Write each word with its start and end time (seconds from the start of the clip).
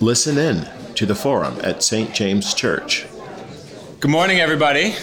Listen 0.00 0.36
in 0.36 0.68
to 0.94 1.06
the 1.06 1.14
forum 1.14 1.58
at 1.62 1.82
St. 1.82 2.14
James 2.14 2.52
Church. 2.52 3.06
Good 3.98 4.10
morning, 4.10 4.40
everybody. 4.40 4.94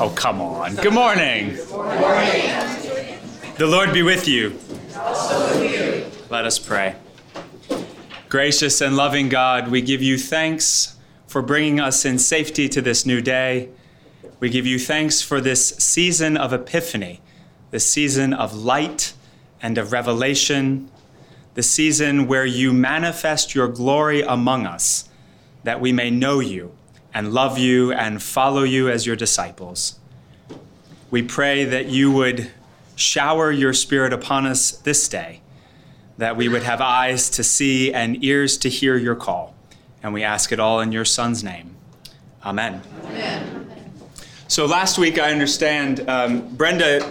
Oh, 0.00 0.12
come 0.16 0.40
on. 0.40 0.74
Good 0.74 0.92
morning. 0.92 1.54
The 3.56 3.66
Lord 3.68 3.92
be 3.92 4.02
with 4.02 4.26
you. 4.26 4.58
Let 6.28 6.44
us 6.44 6.58
pray. 6.58 6.96
Gracious 8.28 8.80
and 8.80 8.96
loving 8.96 9.28
God, 9.28 9.68
we 9.68 9.80
give 9.80 10.02
you 10.02 10.18
thanks 10.18 10.96
for 11.28 11.40
bringing 11.40 11.78
us 11.78 12.04
in 12.04 12.18
safety 12.18 12.68
to 12.70 12.82
this 12.82 13.06
new 13.06 13.20
day. 13.20 13.68
We 14.40 14.50
give 14.50 14.66
you 14.66 14.80
thanks 14.80 15.22
for 15.22 15.40
this 15.40 15.68
season 15.68 16.36
of 16.36 16.52
epiphany, 16.52 17.20
this 17.70 17.88
season 17.88 18.34
of 18.34 18.54
light 18.54 19.12
and 19.62 19.78
of 19.78 19.92
revelation, 19.92 20.90
the 21.56 21.62
season 21.62 22.26
where 22.26 22.44
you 22.44 22.70
manifest 22.70 23.54
your 23.54 23.66
glory 23.66 24.20
among 24.20 24.66
us, 24.66 25.08
that 25.64 25.80
we 25.80 25.90
may 25.90 26.10
know 26.10 26.38
you 26.38 26.70
and 27.14 27.32
love 27.32 27.58
you 27.58 27.90
and 27.92 28.22
follow 28.22 28.62
you 28.62 28.90
as 28.90 29.06
your 29.06 29.16
disciples. 29.16 29.98
We 31.10 31.22
pray 31.22 31.64
that 31.64 31.86
you 31.86 32.12
would 32.12 32.50
shower 32.94 33.50
your 33.50 33.72
Spirit 33.72 34.12
upon 34.12 34.44
us 34.44 34.70
this 34.70 35.08
day, 35.08 35.40
that 36.18 36.36
we 36.36 36.46
would 36.46 36.62
have 36.62 36.82
eyes 36.82 37.30
to 37.30 37.42
see 37.42 37.90
and 37.90 38.22
ears 38.22 38.58
to 38.58 38.68
hear 38.68 38.98
your 38.98 39.16
call. 39.16 39.54
And 40.02 40.12
we 40.12 40.22
ask 40.22 40.52
it 40.52 40.60
all 40.60 40.80
in 40.80 40.92
your 40.92 41.06
Son's 41.06 41.42
name. 41.42 41.74
Amen. 42.44 42.82
Amen. 43.06 43.66
So 44.46 44.66
last 44.66 44.98
week, 44.98 45.18
I 45.18 45.32
understand 45.32 46.06
um, 46.06 46.54
Brenda 46.54 47.10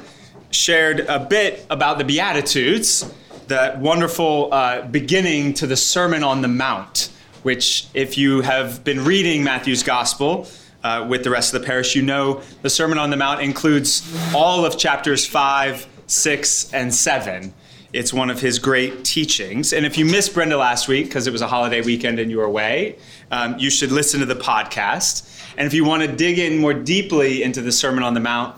shared 0.51 0.99
a 0.99 1.19
bit 1.19 1.65
about 1.71 1.97
the 1.97 2.03
Beatitudes, 2.03 3.11
that 3.47 3.79
wonderful 3.79 4.53
uh, 4.53 4.81
beginning 4.83 5.53
to 5.55 5.67
the 5.67 5.75
Sermon 5.75 6.23
on 6.23 6.41
the 6.41 6.47
Mount, 6.47 7.11
which, 7.43 7.87
if 7.93 8.17
you 8.17 8.41
have 8.41 8.83
been 8.83 9.05
reading 9.05 9.43
Matthew's 9.43 9.83
Gospel, 9.83 10.47
uh, 10.83 11.05
with 11.09 11.23
the 11.23 11.31
rest 11.31 11.53
of 11.53 11.61
the 11.61 11.65
parish, 11.65 11.95
you 11.95 12.03
know 12.03 12.41
the 12.61 12.69
Sermon 12.69 12.99
on 12.99 13.09
the 13.09 13.17
Mount 13.17 13.41
includes 13.41 14.03
all 14.35 14.65
of 14.65 14.77
chapters 14.77 15.25
5, 15.25 15.87
6, 16.05 16.73
and 16.73 16.93
7. 16.93 17.53
It's 17.91 18.13
one 18.13 18.29
of 18.29 18.39
his 18.39 18.59
great 18.59 19.03
teachings. 19.03 19.73
And 19.73 19.85
if 19.85 19.97
you 19.97 20.05
missed 20.05 20.33
Brenda 20.33 20.57
last 20.57 20.87
week 20.87 21.05
because 21.05 21.25
it 21.25 21.31
was 21.31 21.41
a 21.41 21.47
holiday 21.47 21.81
weekend 21.81 22.19
and 22.19 22.29
you 22.29 22.37
were 22.37 22.43
away, 22.43 22.97
um, 23.31 23.57
you 23.57 23.71
should 23.71 23.91
listen 23.91 24.19
to 24.19 24.25
the 24.27 24.35
podcast. 24.35 25.31
And 25.57 25.65
if 25.65 25.73
you 25.73 25.85
want 25.85 26.03
to 26.03 26.13
dig 26.13 26.37
in 26.37 26.57
more 26.57 26.73
deeply 26.73 27.41
into 27.41 27.61
the 27.61 27.71
Sermon 27.71 28.03
on 28.03 28.13
the 28.13 28.19
Mount, 28.19 28.55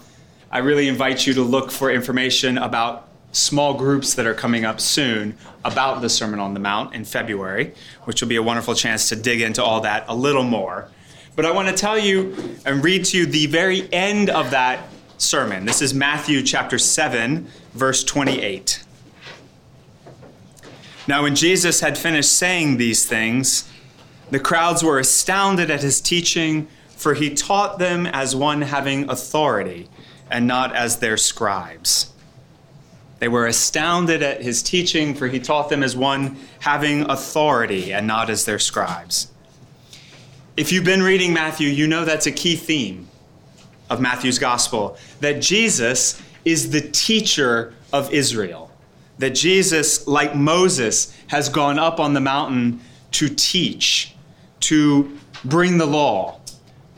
I 0.52 0.58
really 0.60 0.88
invite 0.88 1.28
you 1.28 1.34
to 1.36 1.44
look 1.44 1.72
for 1.72 1.92
information 1.92 2.58
about 2.58 3.08
small 3.32 3.74
groups 3.74 4.14
that 4.16 4.26
are 4.26 4.34
coming 4.34 4.66
up 4.66 4.80
soon 4.80 5.38
about 5.64 6.02
the 6.02 6.10
Sermon 6.10 6.40
on 6.40 6.54
the 6.54 6.60
Mount 6.60 6.94
in 6.94 7.06
February, 7.06 7.74
which 8.04 8.22
will 8.22 8.28
be 8.28 8.36
a 8.36 8.44
wonderful 8.44 8.74
chance 8.74 9.10
to 9.10 9.16
dig 9.16 9.42
into 9.42 9.64
all 9.64 9.82
that 9.82 10.06
a 10.08 10.16
little 10.16 10.44
more. 10.44 10.90
But 11.36 11.46
I 11.46 11.52
want 11.52 11.68
to 11.68 11.74
tell 11.76 12.00
you 12.00 12.36
and 12.66 12.84
read 12.84 13.06
to 13.06 13.18
you 13.18 13.26
the 13.26 13.46
very 13.46 13.92
end 13.94 14.30
of 14.30 14.52
that 14.52 14.88
sermon. 15.18 15.66
This 15.66 15.82
is 15.82 15.94
Matthew 15.94 16.42
chapter 16.42 16.80
7, 16.80 17.48
verse 17.74 18.04
28. 18.04 18.84
Now, 21.08 21.24
when 21.24 21.36
Jesus 21.36 21.80
had 21.80 21.98
finished 21.98 22.34
saying 22.34 22.78
these 22.78 23.06
things, 23.06 23.70
the 24.30 24.40
crowds 24.40 24.84
were 24.84 25.00
astounded 25.00 25.72
at 25.72 25.82
his 25.82 26.02
teaching, 26.02 26.68
for 26.90 27.14
he 27.14 27.34
taught 27.34 27.80
them 27.80 28.06
as 28.08 28.36
one 28.36 28.62
having 28.62 29.10
authority 29.10 29.88
and 30.30 30.48
not 30.48 30.76
as 30.76 30.98
their 30.98 31.18
scribes. 31.18 32.14
They 33.20 33.28
were 33.28 33.48
astounded 33.48 34.22
at 34.22 34.42
his 34.42 34.62
teaching, 34.62 35.16
for 35.16 35.28
he 35.28 35.40
taught 35.40 35.70
them 35.70 35.84
as 35.84 35.96
one 35.96 36.38
having 36.60 37.10
authority 37.10 37.94
and 37.94 38.06
not 38.06 38.30
as 38.30 38.46
their 38.46 38.60
scribes. 38.60 39.32
If 40.56 40.72
you've 40.72 40.86
been 40.86 41.04
reading 41.04 41.34
Matthew, 41.34 41.70
you 41.70 41.88
know 41.88 42.06
that's 42.06 42.28
a 42.28 42.32
key 42.32 42.56
theme 42.56 43.08
of 43.90 44.02
Matthew's 44.02 44.40
gospel 44.40 44.98
that 45.20 45.42
Jesus 45.42 46.22
is 46.46 46.72
the 46.72 46.82
teacher 46.82 47.74
of 47.92 48.12
Israel. 48.14 48.72
That 49.20 49.32
Jesus, 49.32 50.08
like 50.08 50.36
Moses, 50.36 51.16
has 51.28 51.50
gone 51.50 51.80
up 51.80 52.00
on 52.00 52.14
the 52.14 52.22
mountain 52.22 52.80
to 53.14 53.30
teach, 53.30 54.16
to 54.62 55.18
bring 55.44 55.78
the 55.78 55.86
law, 55.86 56.40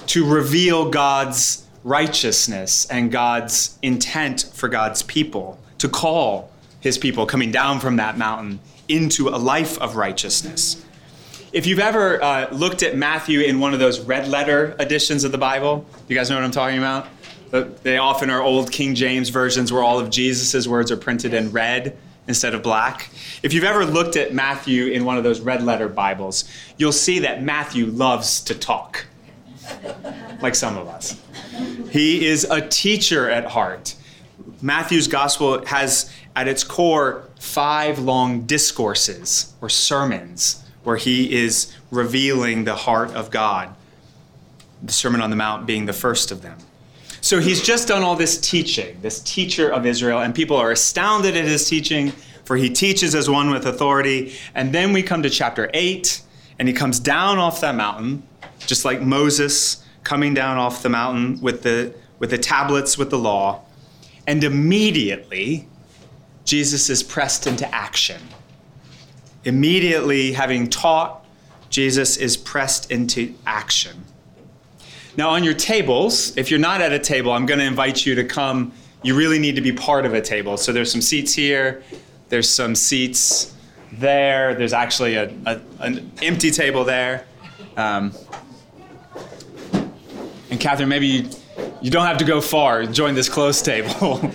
to 0.08 0.30
reveal 0.30 0.90
God's 0.90 1.66
righteousness 1.84 2.86
and 2.90 3.12
God's 3.12 3.78
intent 3.82 4.52
for 4.54 4.68
God's 4.68 5.02
people, 5.04 5.60
to 5.80 5.90
call 5.90 6.52
his 6.80 6.98
people 6.98 7.26
coming 7.26 7.52
down 7.52 7.80
from 7.80 7.98
that 7.98 8.18
mountain 8.18 8.60
into 8.88 9.30
a 9.30 9.38
life 9.38 9.78
of 9.80 9.96
righteousness. 9.96 10.84
If 11.52 11.66
you've 11.66 11.80
ever 11.80 12.24
uh, 12.24 12.50
looked 12.52 12.84
at 12.84 12.96
Matthew 12.96 13.42
in 13.42 13.60
one 13.60 13.74
of 13.74 13.80
those 13.80 14.00
red 14.00 14.28
letter 14.28 14.76
editions 14.80 15.24
of 15.24 15.32
the 15.32 15.38
Bible, 15.38 15.86
you 16.08 16.16
guys 16.16 16.30
know 16.30 16.36
what 16.36 16.46
I'm 16.46 16.52
talking 16.52 16.78
about? 16.78 17.08
They 17.84 17.98
often 17.98 18.30
are 18.30 18.42
old 18.42 18.72
King 18.72 18.94
James 18.94 19.30
versions 19.30 19.72
where 19.74 19.82
all 19.82 20.00
of 20.00 20.12
Jesus' 20.12 20.68
words 20.68 20.92
are 20.92 20.98
printed 20.98 21.34
in 21.34 21.52
red 21.52 21.98
instead 22.28 22.54
of 22.54 22.62
black. 22.62 23.10
If 23.42 23.54
you've 23.54 23.64
ever 23.64 23.86
looked 23.86 24.16
at 24.16 24.36
Matthew 24.36 24.88
in 24.88 25.04
one 25.04 25.18
of 25.18 25.24
those 25.24 25.40
red 25.40 25.64
letter 25.64 25.90
Bibles, 25.90 26.46
you'll 26.78 26.92
see 26.92 27.18
that 27.20 27.42
Matthew 27.42 27.88
loves 27.88 28.42
to 28.42 28.54
talk, 28.54 29.08
like 30.42 30.54
some 30.54 30.78
of 30.78 30.88
us. 30.88 31.20
He 31.90 32.28
is 32.28 32.44
a 32.44 32.62
teacher 32.68 33.28
at 33.28 33.46
heart. 33.46 33.96
Matthew's 34.62 35.08
gospel 35.08 35.66
has 35.66 36.14
at 36.36 36.48
its 36.48 36.64
core 36.64 37.26
five 37.40 38.00
long 38.00 38.42
discourses 38.42 39.54
or 39.62 39.70
sermons 39.70 40.64
where 40.84 40.98
he 40.98 41.34
is 41.36 41.76
revealing 41.92 42.66
the 42.66 42.76
heart 42.76 43.12
of 43.12 43.32
God, 43.32 43.74
the 44.82 44.94
Sermon 44.94 45.22
on 45.22 45.30
the 45.30 45.36
Mount 45.36 45.66
being 45.66 45.86
the 45.86 45.94
first 45.94 46.32
of 46.32 46.42
them. 46.42 46.58
So 47.22 47.40
he's 47.40 47.62
just 47.62 47.88
done 47.88 48.02
all 48.02 48.16
this 48.16 48.40
teaching, 48.40 48.98
this 49.02 49.20
teacher 49.20 49.70
of 49.70 49.86
Israel, 49.86 50.20
and 50.22 50.34
people 50.34 50.56
are 50.56 50.72
astounded 50.72 51.36
at 51.36 51.46
his 51.46 51.68
teaching, 51.68 52.12
for 52.46 52.56
he 52.56 52.70
teaches 52.70 53.14
as 53.14 53.30
one 53.30 53.52
with 53.52 53.66
authority. 53.66 54.34
And 54.56 54.74
then 54.74 54.94
we 54.94 55.04
come 55.04 55.22
to 55.24 55.30
chapter 55.30 55.70
8, 55.74 56.22
and 56.60 56.68
he 56.68 56.74
comes 56.74 57.00
down 57.00 57.38
off 57.38 57.60
that 57.62 57.76
mountain, 57.76 58.24
just 58.66 58.86
like 58.86 59.02
Moses 59.02 59.84
coming 60.04 60.34
down 60.34 60.58
off 60.58 60.82
the 60.82 60.90
mountain 60.90 61.42
with 61.42 61.64
the, 61.64 61.94
with 62.20 62.30
the 62.30 62.38
tablets 62.38 62.98
with 62.98 63.10
the 63.10 63.20
law. 63.20 63.62
And 64.30 64.44
immediately, 64.44 65.68
Jesus 66.46 66.92
is 66.92 67.02
pressed 67.02 67.48
into 67.48 67.68
action. 67.74 68.22
Immediately, 69.44 70.34
having 70.34 70.70
taught, 70.70 71.26
Jesus 71.72 72.16
is 72.16 72.38
pressed 72.38 72.92
into 72.92 73.34
action. 73.48 74.06
Now, 75.18 75.32
on 75.32 75.44
your 75.44 75.56
tables, 75.56 76.38
if 76.38 76.52
you're 76.52 76.60
not 76.60 76.80
at 76.80 76.94
a 76.94 77.00
table, 77.00 77.32
I'm 77.32 77.48
going 77.48 77.60
to 77.60 77.66
invite 77.66 78.06
you 78.06 78.14
to 78.14 78.24
come. 78.24 78.72
You 79.02 79.16
really 79.16 79.40
need 79.40 79.56
to 79.56 79.62
be 79.62 79.72
part 79.72 80.06
of 80.06 80.14
a 80.14 80.22
table. 80.22 80.58
So 80.58 80.72
there's 80.72 80.92
some 80.92 81.02
seats 81.02 81.34
here, 81.34 81.82
there's 82.28 82.48
some 82.48 82.76
seats 82.76 83.56
there, 83.94 84.54
there's 84.54 84.74
actually 84.74 85.16
a, 85.16 85.34
a 85.48 85.60
an 85.80 86.12
empty 86.22 86.52
table 86.52 86.84
there. 86.84 87.26
Um, 87.76 88.14
and 90.52 90.60
Catherine, 90.60 90.90
maybe 90.90 91.08
you, 91.08 91.30
you 91.82 91.92
don't 91.92 92.06
have 92.06 92.18
to 92.18 92.26
go 92.26 92.42
far. 92.42 92.86
Join 92.86 93.16
this 93.16 93.30
close 93.30 93.62
table. 93.62 94.22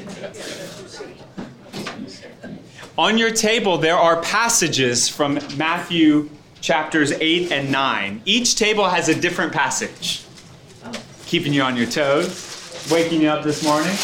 On 2.97 3.19
your 3.19 3.33
table, 3.33 3.77
there 3.77 3.97
are 3.97 4.23
passages 4.23 5.09
from 5.09 5.41
Matthew 5.57 6.31
chapters 6.61 7.11
8 7.11 7.51
and 7.51 7.73
9. 7.73 8.23
Each 8.25 8.55
table 8.55 8.89
has 8.89 9.09
a 9.09 9.21
different 9.21 9.53
passage, 9.53 10.23
keeping 11.27 11.53
you 11.53 11.63
on 11.63 11.77
your 11.77 11.87
toes, 11.87 12.89
waking 12.93 13.21
you 13.21 13.29
up 13.29 13.43
this 13.43 13.65
morning. 13.65 13.97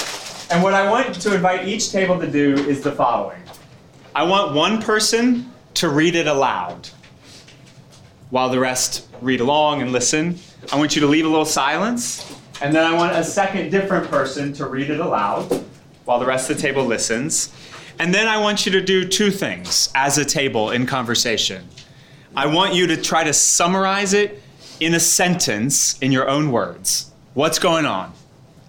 And 0.51 0.61
what 0.61 0.75
I 0.75 0.91
want 0.91 1.15
to 1.15 1.35
invite 1.35 1.69
each 1.69 1.93
table 1.93 2.19
to 2.19 2.27
do 2.27 2.55
is 2.67 2.83
the 2.83 2.91
following 2.91 3.41
I 4.17 4.25
want 4.25 4.57
one 4.57 4.83
person 4.83 5.53
to 5.75 5.89
read 5.89 6.17
it 6.17 6.27
aloud 6.27 6.89
while 8.31 8.49
the 8.49 8.59
rest 8.59 9.07
read 9.21 9.41
along 9.41 9.83
and 9.83 9.93
listen. 9.93 10.37
I 10.73 10.77
want 10.77 10.97
you 10.97 11.01
to 11.03 11.07
leave 11.07 11.25
a 11.25 11.29
little 11.29 11.45
silence. 11.45 12.40
And 12.63 12.75
then 12.75 12.85
I 12.85 12.95
want 12.95 13.17
a 13.17 13.25
second 13.25 13.71
different 13.71 14.09
person 14.09 14.53
to 14.55 14.67
read 14.67 14.91
it 14.91 15.01
aloud 15.01 15.65
while 16.05 16.19
the 16.19 16.27
rest 16.27 16.51
of 16.51 16.57
the 16.57 16.63
table 16.63 16.85
listens. 16.85 17.53
And 17.99 18.15
then 18.15 18.29
I 18.29 18.39
want 18.39 18.67
you 18.67 18.73
to 18.73 18.81
do 18.81 19.07
two 19.07 19.31
things 19.31 19.91
as 19.95 20.19
a 20.19 20.25
table 20.25 20.71
in 20.71 20.87
conversation. 20.87 21.67
I 22.37 22.47
want 22.47 22.75
you 22.75 22.87
to 22.89 22.97
try 22.97 23.25
to 23.25 23.33
summarize 23.33 24.13
it 24.15 24.43
in 24.79 24.95
a 24.95 25.01
sentence 25.01 25.99
in 26.01 26.13
your 26.13 26.29
own 26.29 26.53
words. 26.53 27.11
What's 27.35 27.59
going 27.59 27.87
on? 27.87 28.13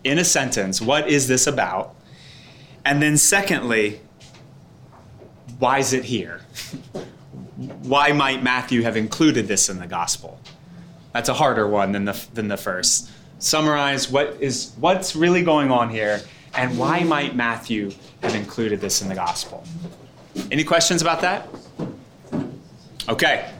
In 0.03 0.17
a 0.17 0.23
sentence, 0.23 0.81
what 0.81 1.09
is 1.09 1.27
this 1.27 1.45
about? 1.45 1.95
And 2.83 3.01
then, 3.01 3.17
secondly, 3.17 4.01
why 5.59 5.79
is 5.79 5.93
it 5.93 6.05
here? 6.05 6.41
why 7.83 8.11
might 8.11 8.41
Matthew 8.41 8.81
have 8.81 8.97
included 8.97 9.47
this 9.47 9.69
in 9.69 9.79
the 9.79 9.87
gospel? 9.87 10.39
That's 11.13 11.29
a 11.29 11.33
harder 11.33 11.67
one 11.67 11.91
than 11.91 12.05
the, 12.05 12.25
than 12.33 12.47
the 12.47 12.57
first. 12.57 13.11
Summarize 13.41 14.07
what 14.11 14.37
is 14.39 14.71
what's 14.79 15.15
really 15.15 15.41
going 15.41 15.71
on 15.71 15.89
here 15.89 16.21
and 16.53 16.77
why 16.77 16.99
might 16.99 17.35
Matthew 17.35 17.91
have 18.21 18.35
included 18.35 18.79
this 18.79 19.01
in 19.01 19.09
the 19.09 19.15
gospel? 19.15 19.63
Any 20.51 20.63
questions 20.63 21.01
about 21.01 21.21
that? 21.21 21.49
Okay, 23.09 23.51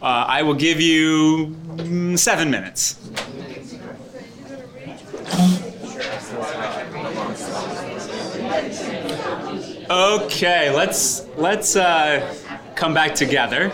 uh, 0.00 0.04
I 0.04 0.42
will 0.42 0.54
give 0.54 0.80
you 0.80 1.56
mm, 1.74 2.16
seven 2.16 2.52
minutes. 2.52 3.00
Okay, 9.90 10.70
let's 10.70 11.26
let's 11.36 11.74
uh, 11.74 12.32
come 12.76 12.94
back 12.94 13.16
together. 13.16 13.72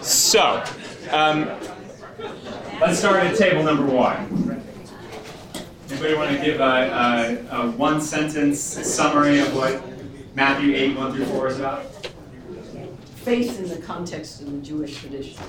So, 0.00 0.62
um, 1.10 1.46
let's 2.80 2.98
start 2.98 3.16
at 3.24 3.36
table 3.36 3.62
number 3.62 3.84
one. 3.84 4.62
Anybody 5.90 6.14
want 6.14 6.36
to 6.36 6.44
give 6.44 6.60
a, 6.60 6.64
a, 7.50 7.56
a 7.62 7.70
one 7.72 8.00
sentence 8.00 8.60
summary 8.60 9.38
of 9.40 9.54
what 9.54 9.80
Matthew 10.34 10.74
8, 10.74 10.96
1 10.96 11.12
through 11.14 11.24
4 11.26 11.46
is 11.48 11.58
about? 11.58 11.84
Faith 13.16 13.58
in 13.60 13.68
the 13.68 13.84
context 13.84 14.40
of 14.42 14.50
the 14.52 14.58
Jewish 14.58 14.98
tradition. 15.00 15.42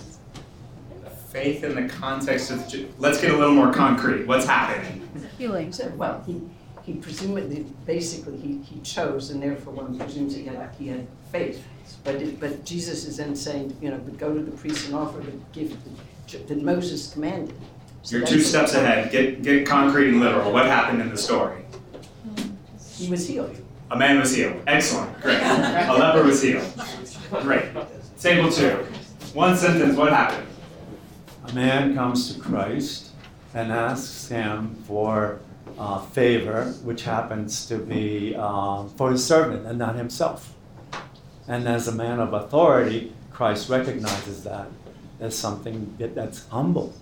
Faith 1.29 1.63
in 1.63 1.75
the 1.75 1.87
context 1.93 2.51
of. 2.51 2.67
Ju- 2.67 2.91
Let's 2.97 3.19
get 3.21 3.31
a 3.31 3.37
little 3.37 3.53
more 3.53 3.71
concrete. 3.73 4.25
What's 4.25 4.45
happening? 4.45 5.07
Healing. 5.37 5.71
So, 5.73 5.89
well, 5.89 6.23
he, 6.25 6.41
he 6.87 6.93
presumably, 6.93 7.65
basically, 7.85 8.37
he, 8.37 8.59
he 8.63 8.79
chose, 8.79 9.29
and 9.29 9.43
therefore 9.43 9.73
one 9.73 9.99
presumes 9.99 10.33
he 10.33 10.45
had, 10.45 10.73
he 10.79 10.87
had 10.87 11.05
faith. 11.33 11.61
But 12.05 12.15
it, 12.15 12.39
but 12.39 12.63
Jesus 12.63 13.03
is 13.03 13.17
then 13.17 13.35
saying, 13.35 13.75
you 13.81 13.89
know, 13.89 13.97
but 13.97 14.17
go 14.17 14.33
to 14.33 14.39
the 14.39 14.51
priest 14.51 14.87
and 14.87 14.95
offer 14.95 15.19
the 15.19 15.33
gift 15.51 15.75
that, 16.31 16.47
that 16.47 16.63
Moses 16.63 17.11
commanded. 17.11 17.57
So 18.03 18.15
You're 18.15 18.25
two 18.25 18.39
steps 18.39 18.71
point. 18.71 18.85
ahead. 18.85 19.11
Get, 19.11 19.43
get 19.43 19.67
concrete 19.67 20.07
and 20.11 20.21
literal. 20.21 20.53
What 20.53 20.65
happened 20.65 21.01
in 21.01 21.09
the 21.09 21.17
story? 21.17 21.65
He 22.95 23.09
was 23.09 23.27
healed. 23.27 23.57
A 23.91 23.97
man 23.97 24.17
was 24.19 24.33
healed. 24.33 24.55
Excellent. 24.65 25.21
Great. 25.21 25.41
A 25.41 25.93
leper 25.93 26.23
was 26.23 26.41
healed. 26.41 26.65
Great. 27.41 27.65
Table 28.17 28.49
two. 28.49 28.85
One 29.33 29.57
sentence. 29.57 29.97
What 29.97 30.13
happened? 30.13 30.47
A 31.49 31.53
man 31.53 31.95
comes 31.95 32.33
to 32.33 32.39
Christ 32.39 33.11
and 33.53 33.73
asks 33.73 34.29
him 34.29 34.73
for 34.87 35.41
uh, 35.77 35.99
favor, 35.99 36.65
which 36.83 37.03
happens 37.03 37.65
to 37.67 37.77
be 37.77 38.35
um, 38.35 38.89
for 38.97 39.11
his 39.11 39.23
servant 39.25 39.65
and 39.65 39.77
not 39.77 39.95
himself. 39.95 40.53
And 41.47 41.67
as 41.67 41.87
a 41.87 41.91
man 41.91 42.19
of 42.19 42.33
authority, 42.33 43.13
Christ 43.31 43.69
recognizes 43.69 44.43
that 44.43 44.67
as 45.19 45.35
something 45.37 45.95
that- 45.99 46.15
that's 46.15 46.47
humble. 46.49 46.93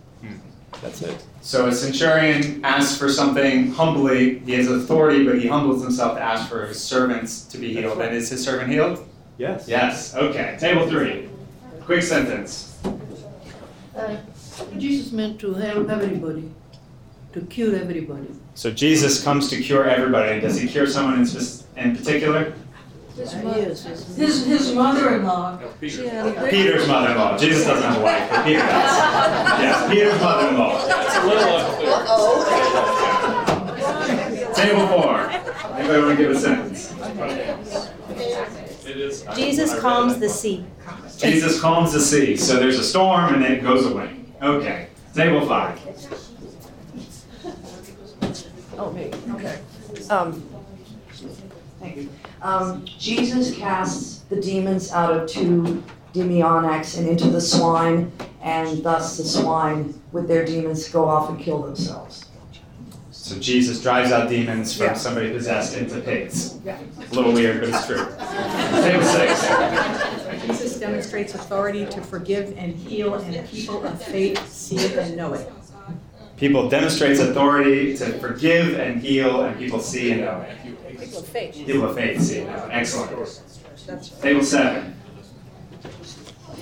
That's 0.81 1.01
it. 1.01 1.23
So 1.41 1.67
a 1.67 1.71
centurion 1.71 2.59
asks 2.65 2.97
for 2.97 3.07
something 3.09 3.71
humbly. 3.71 4.39
He 4.39 4.51
has 4.53 4.67
authority, 4.69 5.25
but 5.25 5.39
he 5.39 5.47
humbles 5.47 5.81
himself 5.81 6.17
to 6.17 6.21
ask 6.21 6.49
for 6.49 6.65
his 6.65 6.83
servants 6.83 7.43
to 7.45 7.57
be 7.57 7.71
healed. 7.73 7.99
And 8.01 8.13
is 8.13 8.29
his 8.29 8.43
servant 8.43 8.69
healed? 8.69 8.99
Yes. 9.37 9.67
Yes. 9.69 10.13
Okay. 10.15 10.57
Table 10.59 10.85
three. 10.89 11.29
Quick 11.85 12.03
sentence. 12.03 12.77
Uh, 13.97 14.17
Jesus 14.77 15.13
meant 15.13 15.39
to 15.39 15.53
help 15.53 15.89
everybody, 15.89 16.51
to 17.35 17.41
cure 17.41 17.75
everybody. 17.75 18.27
So 18.55 18.71
Jesus 18.71 19.23
comes 19.23 19.49
to 19.49 19.61
cure 19.61 19.87
everybody. 19.87 20.39
Does 20.39 20.57
he 20.57 20.67
cure 20.67 20.87
someone 20.87 21.19
in, 21.19 21.27
in 21.77 21.95
particular? 21.95 22.53
His 23.15 23.33
yes, 23.33 23.83
his, 23.83 24.17
His, 24.17 24.45
his 24.45 24.73
mother-in-law, 24.73 25.59
Peter's 25.79 26.87
mother-in-law. 26.87 27.37
Jesus 27.37 27.65
doesn't 27.65 27.83
have 27.83 27.97
a 27.97 28.03
wife, 28.03 28.29
but 28.29 28.45
Peter 28.45 28.59
does. 28.59 28.97
Yes, 29.61 29.89
Peter's 29.89 30.19
mother-in-law. 30.21 30.79
Table 34.53 34.87
four. 34.87 35.29
Anybody 35.77 35.99
want 36.01 36.17
to 36.17 36.23
give 36.23 36.31
a 36.31 36.39
sentence? 36.39 36.93
Jesus 39.35 39.79
calms 39.79 40.19
the 40.19 40.29
sea. 40.29 40.65
Jesus 41.17 41.59
calms 41.61 41.93
the 41.93 41.99
sea. 42.01 42.35
So 42.37 42.59
there's 42.59 42.79
a 42.79 42.83
storm 42.83 43.33
and 43.33 43.43
then 43.43 43.51
it 43.53 43.61
goes 43.63 43.85
away. 43.85 44.15
Okay. 44.41 44.87
Table 45.13 45.45
five. 45.47 45.79
Oh, 48.77 48.91
me, 48.91 49.11
okay. 49.35 49.59
Um, 50.09 50.43
thank 51.79 51.97
you. 51.97 52.09
Um, 52.41 52.85
Jesus 52.85 53.55
casts 53.55 54.19
the 54.29 54.39
demons 54.39 54.91
out 54.91 55.11
of 55.11 55.29
two 55.29 55.83
demoniacs 56.13 56.97
and 56.97 57.07
into 57.07 57.29
the 57.29 57.41
swine, 57.41 58.11
and 58.41 58.83
thus 58.83 59.17
the 59.17 59.23
swine, 59.23 59.99
with 60.11 60.27
their 60.27 60.45
demons, 60.45 60.87
go 60.89 61.05
off 61.05 61.29
and 61.29 61.39
kill 61.39 61.61
themselves. 61.63 62.25
So 63.11 63.39
Jesus 63.39 63.81
drives 63.81 64.11
out 64.11 64.29
demons 64.29 64.77
from 64.77 64.85
Yeah. 64.87 64.93
somebody 64.93 65.31
possessed 65.31 65.75
into 65.75 65.99
pigs. 65.99 66.59
Yeah. 66.63 66.77
A 67.11 67.13
little 67.15 67.33
weird, 67.33 67.59
but 67.59 67.69
it's 67.69 67.87
true. 67.87 68.05
Table 68.83 69.03
six. 69.03 70.45
Jesus 70.45 70.79
demonstrates 70.79 71.33
authority 71.33 71.87
to 71.87 72.01
forgive 72.01 72.55
and 72.55 72.75
heal, 72.75 73.15
and 73.15 73.47
people 73.49 73.83
of 73.83 73.99
faith 73.99 74.47
see 74.47 74.77
it 74.77 74.95
and 74.97 75.17
know 75.17 75.33
it. 75.33 75.51
People 76.37 76.67
demonstrates 76.67 77.19
authority 77.19 77.95
to 77.97 78.19
forgive 78.19 78.77
and 78.77 79.01
heal, 79.01 79.43
and 79.43 79.57
people 79.57 79.79
see 79.79 80.11
and 80.11 80.21
know 80.21 80.41
it. 80.41 80.99
People 80.99 81.19
of 81.19 81.27
faith. 81.27 81.55
People 81.55 81.85
of 81.85 81.95
faith 81.95 82.21
see 82.21 82.39
and 82.39 82.47
know 82.47 82.65
it. 82.65 82.69
Excellent. 82.71 83.41
Table 84.21 84.43
seven. 84.43 84.95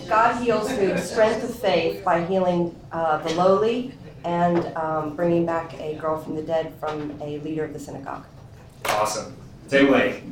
God 0.08 0.44
heals 0.44 0.72
through 0.72 0.98
strength 0.98 1.44
of 1.44 1.56
faith 1.56 2.04
by 2.04 2.24
healing 2.26 2.76
uh, 2.92 3.18
the 3.20 3.34
lowly 3.34 3.94
and 4.26 4.66
um, 4.78 5.16
bringing 5.16 5.46
back 5.46 5.74
a 5.80 5.96
girl 5.96 6.22
from 6.22 6.36
the 6.36 6.42
dead 6.44 6.74
from 6.80 7.20
a 7.22 7.40
leader 7.40 7.66
of 7.66 7.74
the 7.74 7.80
synagogue. 7.80 8.26
Awesome. 8.86 9.36
Table 9.70 9.96
eight. 9.96 10.24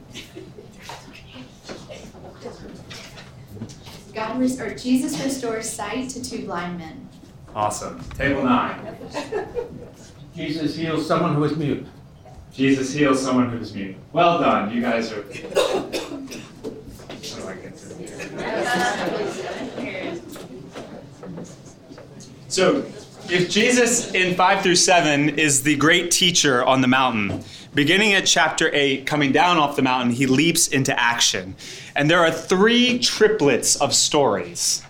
God 4.13 4.39
res- 4.39 4.59
or 4.59 4.75
Jesus 4.75 5.21
restores 5.23 5.69
sight 5.69 6.09
to 6.09 6.23
two 6.23 6.45
blind 6.45 6.77
men. 6.77 7.07
Awesome. 7.55 7.99
Table 8.11 8.43
nine. 8.43 8.95
Jesus 10.35 10.75
heals 10.75 11.05
someone 11.05 11.35
who 11.35 11.43
is 11.43 11.57
mute. 11.57 11.85
Jesus 12.53 12.93
heals 12.93 13.21
someone 13.21 13.49
who 13.49 13.57
is 13.57 13.73
mute. 13.73 13.95
Well 14.13 14.39
done. 14.39 14.73
You 14.73 14.81
guys 14.81 15.11
are. 15.11 15.23
How 15.23 15.29
do 17.39 17.47
I 17.47 17.55
get 17.55 17.77
through 17.77 17.97
here? 17.97 18.17
So, 22.47 22.85
if 23.29 23.49
Jesus 23.49 24.13
in 24.13 24.35
5 24.35 24.61
through 24.61 24.75
7 24.75 25.39
is 25.39 25.63
the 25.63 25.75
great 25.77 26.11
teacher 26.11 26.63
on 26.65 26.81
the 26.81 26.87
mountain, 26.87 27.43
beginning 27.73 28.13
at 28.13 28.25
chapter 28.25 28.69
8, 28.73 29.05
coming 29.05 29.31
down 29.31 29.57
off 29.57 29.77
the 29.77 29.81
mountain, 29.81 30.11
he 30.11 30.25
leaps 30.25 30.67
into 30.67 30.97
action. 30.99 31.55
And 31.95 32.09
there 32.09 32.19
are 32.19 32.31
three 32.31 32.99
triplets 32.99 33.77
of 33.77 33.93
stories. 33.93 34.83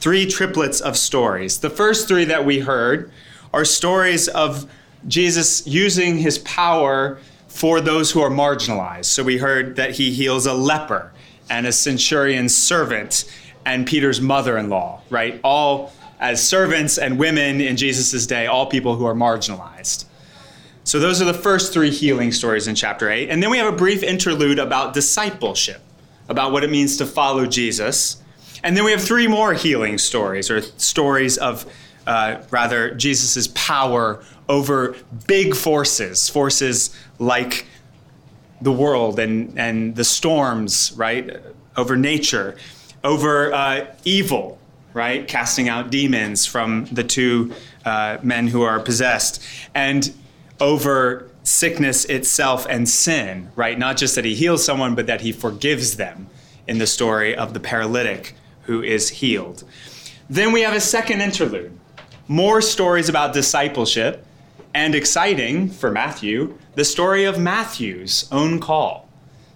Three 0.00 0.26
triplets 0.26 0.80
of 0.80 0.96
stories. 0.96 1.58
The 1.58 1.70
first 1.70 2.08
three 2.08 2.24
that 2.24 2.44
we 2.44 2.60
heard 2.60 3.12
are 3.52 3.64
stories 3.64 4.28
of 4.28 4.70
Jesus 5.06 5.66
using 5.66 6.18
his 6.18 6.38
power 6.38 7.18
for 7.48 7.80
those 7.80 8.10
who 8.10 8.20
are 8.20 8.30
marginalized. 8.30 9.06
So 9.06 9.22
we 9.22 9.36
heard 9.36 9.76
that 9.76 9.92
he 9.92 10.10
heals 10.10 10.46
a 10.46 10.54
leper 10.54 11.12
and 11.50 11.66
a 11.66 11.72
centurion's 11.72 12.56
servant 12.56 13.30
and 13.66 13.86
Peter's 13.86 14.20
mother 14.20 14.56
in 14.56 14.70
law, 14.70 15.02
right? 15.10 15.38
All 15.44 15.92
as 16.18 16.46
servants 16.46 16.96
and 16.96 17.18
women 17.18 17.60
in 17.60 17.76
Jesus' 17.76 18.26
day, 18.26 18.46
all 18.46 18.66
people 18.66 18.96
who 18.96 19.04
are 19.04 19.14
marginalized. 19.14 20.04
So 20.84 20.98
those 20.98 21.20
are 21.20 21.26
the 21.26 21.34
first 21.34 21.72
three 21.72 21.90
healing 21.90 22.32
stories 22.32 22.68
in 22.68 22.74
chapter 22.74 23.10
8. 23.10 23.28
And 23.28 23.42
then 23.42 23.50
we 23.50 23.58
have 23.58 23.72
a 23.72 23.76
brief 23.76 24.02
interlude 24.02 24.58
about 24.58 24.94
discipleship, 24.94 25.82
about 26.28 26.52
what 26.52 26.64
it 26.64 26.70
means 26.70 26.96
to 26.98 27.06
follow 27.06 27.46
Jesus. 27.46 28.22
And 28.62 28.76
then 28.76 28.84
we 28.84 28.90
have 28.90 29.02
three 29.02 29.26
more 29.26 29.54
healing 29.54 29.98
stories, 29.98 30.50
or 30.50 30.60
stories 30.60 31.38
of 31.38 31.66
uh, 32.06 32.42
rather 32.50 32.94
Jesus' 32.94 33.48
power 33.54 34.22
over 34.48 34.96
big 35.26 35.54
forces, 35.54 36.28
forces 36.28 36.94
like 37.18 37.66
the 38.60 38.72
world 38.72 39.18
and, 39.18 39.58
and 39.58 39.96
the 39.96 40.04
storms, 40.04 40.92
right? 40.96 41.40
Over 41.76 41.96
nature, 41.96 42.56
over 43.04 43.52
uh, 43.52 43.86
evil, 44.04 44.58
right? 44.92 45.26
Casting 45.26 45.68
out 45.68 45.90
demons 45.90 46.46
from 46.46 46.86
the 46.86 47.04
two 47.04 47.52
uh, 47.84 48.18
men 48.22 48.48
who 48.48 48.62
are 48.62 48.80
possessed, 48.80 49.42
and 49.74 50.12
over 50.60 51.30
sickness 51.42 52.04
itself 52.04 52.66
and 52.68 52.88
sin, 52.88 53.50
right? 53.56 53.78
Not 53.78 53.96
just 53.96 54.14
that 54.16 54.24
he 54.24 54.34
heals 54.34 54.64
someone, 54.64 54.94
but 54.94 55.06
that 55.06 55.22
he 55.22 55.32
forgives 55.32 55.96
them 55.96 56.28
in 56.66 56.78
the 56.78 56.86
story 56.86 57.34
of 57.34 57.54
the 57.54 57.60
paralytic 57.60 58.34
who 58.70 58.80
is 58.84 59.08
healed. 59.08 59.64
Then 60.28 60.52
we 60.52 60.60
have 60.60 60.74
a 60.74 60.80
second 60.80 61.22
interlude 61.22 61.76
more 62.28 62.62
stories 62.62 63.08
about 63.08 63.32
discipleship, 63.32 64.24
and 64.72 64.94
exciting 64.94 65.68
for 65.68 65.90
Matthew, 65.90 66.56
the 66.76 66.84
story 66.84 67.24
of 67.24 67.40
Matthew's 67.40 68.28
own 68.30 68.60
call, 68.60 69.08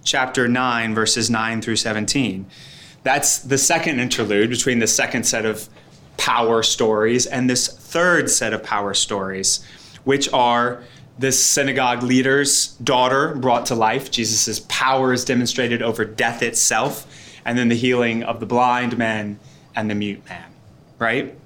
chapter 0.02 0.48
9, 0.48 0.92
verses 0.92 1.30
9 1.30 1.62
through 1.62 1.76
17. 1.76 2.44
That's 3.04 3.38
the 3.38 3.58
second 3.58 4.00
interlude 4.00 4.50
between 4.50 4.80
the 4.80 4.88
second 4.88 5.22
set 5.22 5.46
of 5.46 5.68
power 6.16 6.64
stories 6.64 7.26
and 7.26 7.48
this 7.48 7.68
third 7.68 8.28
set 8.28 8.52
of 8.52 8.64
power 8.64 8.94
stories, 8.94 9.64
which 10.02 10.28
are 10.32 10.82
this 11.16 11.40
synagogue 11.40 12.02
leader's 12.02 12.70
daughter 12.78 13.36
brought 13.36 13.66
to 13.66 13.76
life. 13.76 14.10
Jesus' 14.10 14.58
power 14.68 15.12
is 15.12 15.24
demonstrated 15.24 15.80
over 15.80 16.04
death 16.04 16.42
itself, 16.42 17.06
and 17.44 17.58
then 17.58 17.68
the 17.68 17.74
healing 17.74 18.22
of 18.22 18.40
the 18.40 18.46
blind 18.46 18.96
man 18.96 19.38
and 19.74 19.90
the 19.90 19.94
mute 19.94 20.24
man, 20.28 20.50
right? 20.98 21.36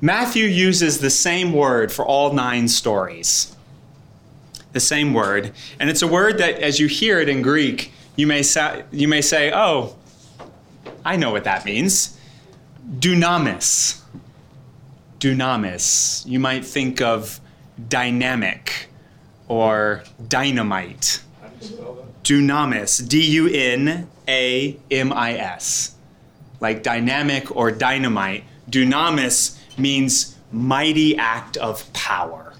Matthew 0.00 0.46
uses 0.46 1.00
the 1.00 1.10
same 1.10 1.52
word 1.52 1.92
for 1.92 2.04
all 2.04 2.32
nine 2.32 2.68
stories. 2.68 3.54
The 4.72 4.80
same 4.80 5.12
word. 5.12 5.52
And 5.78 5.90
it's 5.90 6.02
a 6.02 6.06
word 6.06 6.38
that, 6.38 6.58
as 6.60 6.80
you 6.80 6.86
hear 6.86 7.20
it 7.20 7.28
in 7.28 7.42
Greek, 7.42 7.92
you 8.16 8.26
may 8.26 8.42
say, 8.42 8.84
you 8.92 9.08
may 9.08 9.20
say 9.20 9.52
oh, 9.52 9.96
I 11.04 11.16
know 11.16 11.30
what 11.30 11.44
that 11.44 11.64
means. 11.64 12.18
Dunamis. 12.98 14.00
Dunamis. 15.18 16.26
You 16.26 16.40
might 16.40 16.64
think 16.64 17.00
of 17.00 17.40
dynamic 17.88 18.88
or 19.48 20.04
dynamite. 20.28 21.20
Dunamis. 22.22 23.06
D 23.06 23.24
U 23.32 23.48
N 23.48 24.08
A 24.28 24.78
M 24.90 25.12
I 25.12 25.34
S. 25.34 25.94
Like 26.60 26.82
dynamic 26.82 27.54
or 27.54 27.70
dynamite. 27.70 28.44
Dunamis 28.68 29.58
means 29.78 30.36
mighty 30.52 31.16
act 31.16 31.56
of 31.56 31.90
power. 31.92 32.54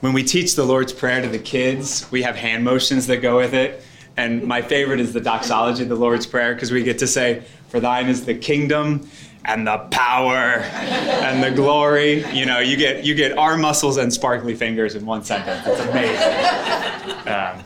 When 0.00 0.12
we 0.12 0.22
teach 0.22 0.54
the 0.54 0.64
Lord's 0.64 0.92
Prayer 0.92 1.22
to 1.22 1.28
the 1.28 1.38
kids, 1.38 2.06
we 2.10 2.22
have 2.22 2.36
hand 2.36 2.64
motions 2.64 3.06
that 3.06 3.18
go 3.18 3.36
with 3.38 3.54
it. 3.54 3.82
And 4.16 4.44
my 4.44 4.62
favorite 4.62 5.00
is 5.00 5.12
the 5.12 5.20
doxology 5.20 5.84
the 5.84 5.94
Lord's 5.94 6.26
Prayer 6.26 6.54
because 6.54 6.72
we 6.72 6.82
get 6.82 6.98
to 7.00 7.06
say, 7.06 7.44
For 7.68 7.80
thine 7.80 8.08
is 8.08 8.24
the 8.24 8.34
kingdom 8.34 9.08
and 9.44 9.66
the 9.66 9.78
power 9.90 10.60
and 10.60 11.42
the 11.42 11.50
glory. 11.50 12.24
You 12.32 12.46
know, 12.46 12.58
you 12.58 12.76
get 12.76 13.04
you 13.04 13.14
get 13.14 13.36
arm 13.36 13.60
muscles 13.60 13.96
and 13.96 14.12
sparkly 14.12 14.54
fingers 14.54 14.94
in 14.94 15.06
one 15.06 15.22
sentence. 15.22 15.66
It's 15.66 15.80
amazing. 15.80 17.28
Um, 17.28 17.64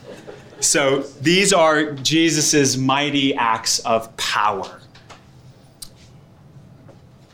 so 0.61 1.01
these 1.21 1.53
are 1.53 1.93
Jesus's 1.93 2.77
mighty 2.77 3.35
acts 3.35 3.79
of 3.81 4.15
power. 4.17 4.81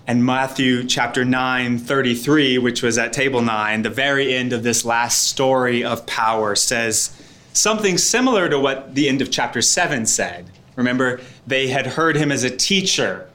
And 0.08 0.24
Matthew 0.24 0.84
chapter 0.84 1.24
9, 1.24 1.78
33, 1.78 2.58
which 2.58 2.80
was 2.80 2.96
at 2.96 3.12
table 3.12 3.42
9, 3.42 3.82
the 3.82 3.90
very 3.90 4.32
end 4.32 4.52
of 4.52 4.62
this 4.62 4.84
last 4.84 5.24
story 5.24 5.82
of 5.82 6.06
power, 6.06 6.54
says 6.54 7.10
something 7.56 7.98
similar 7.98 8.48
to 8.48 8.58
what 8.58 8.94
the 8.94 9.08
end 9.08 9.22
of 9.22 9.30
chapter 9.30 9.62
7 9.62 10.06
said. 10.06 10.50
Remember, 10.76 11.20
they 11.46 11.68
had 11.68 11.86
heard 11.86 12.16
him 12.16 12.30
as 12.30 12.44
a 12.44 12.54
teacher 12.54 13.28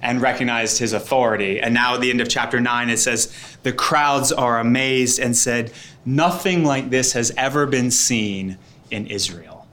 and 0.00 0.22
recognized 0.22 0.78
his 0.78 0.92
authority. 0.92 1.60
And 1.60 1.74
now 1.74 1.94
at 1.94 2.00
the 2.00 2.10
end 2.10 2.20
of 2.20 2.28
chapter 2.28 2.60
9, 2.60 2.88
it 2.88 2.98
says, 2.98 3.32
The 3.64 3.72
crowds 3.72 4.30
are 4.30 4.60
amazed 4.60 5.18
and 5.18 5.36
said, 5.36 5.72
Nothing 6.04 6.64
like 6.64 6.90
this 6.90 7.12
has 7.12 7.32
ever 7.36 7.66
been 7.66 7.90
seen 7.90 8.58
in 8.90 9.06
Israel. 9.08 9.66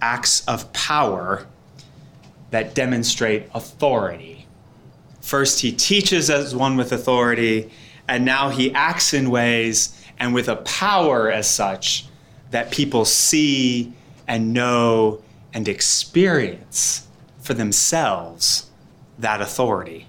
Acts 0.00 0.46
of 0.46 0.72
power 0.72 1.46
that 2.50 2.74
demonstrate 2.74 3.48
authority. 3.54 4.46
First, 5.22 5.60
he 5.60 5.72
teaches 5.72 6.28
as 6.28 6.54
one 6.54 6.76
with 6.76 6.92
authority, 6.92 7.70
and 8.06 8.26
now 8.26 8.50
he 8.50 8.72
acts 8.74 9.14
in 9.14 9.30
ways 9.30 10.03
and 10.18 10.34
with 10.34 10.48
a 10.48 10.56
power 10.56 11.30
as 11.30 11.48
such 11.48 12.06
that 12.50 12.70
people 12.70 13.04
see 13.04 13.92
and 14.28 14.52
know 14.52 15.22
and 15.52 15.68
experience 15.68 17.06
for 17.40 17.54
themselves 17.54 18.70
that 19.18 19.40
authority. 19.40 20.06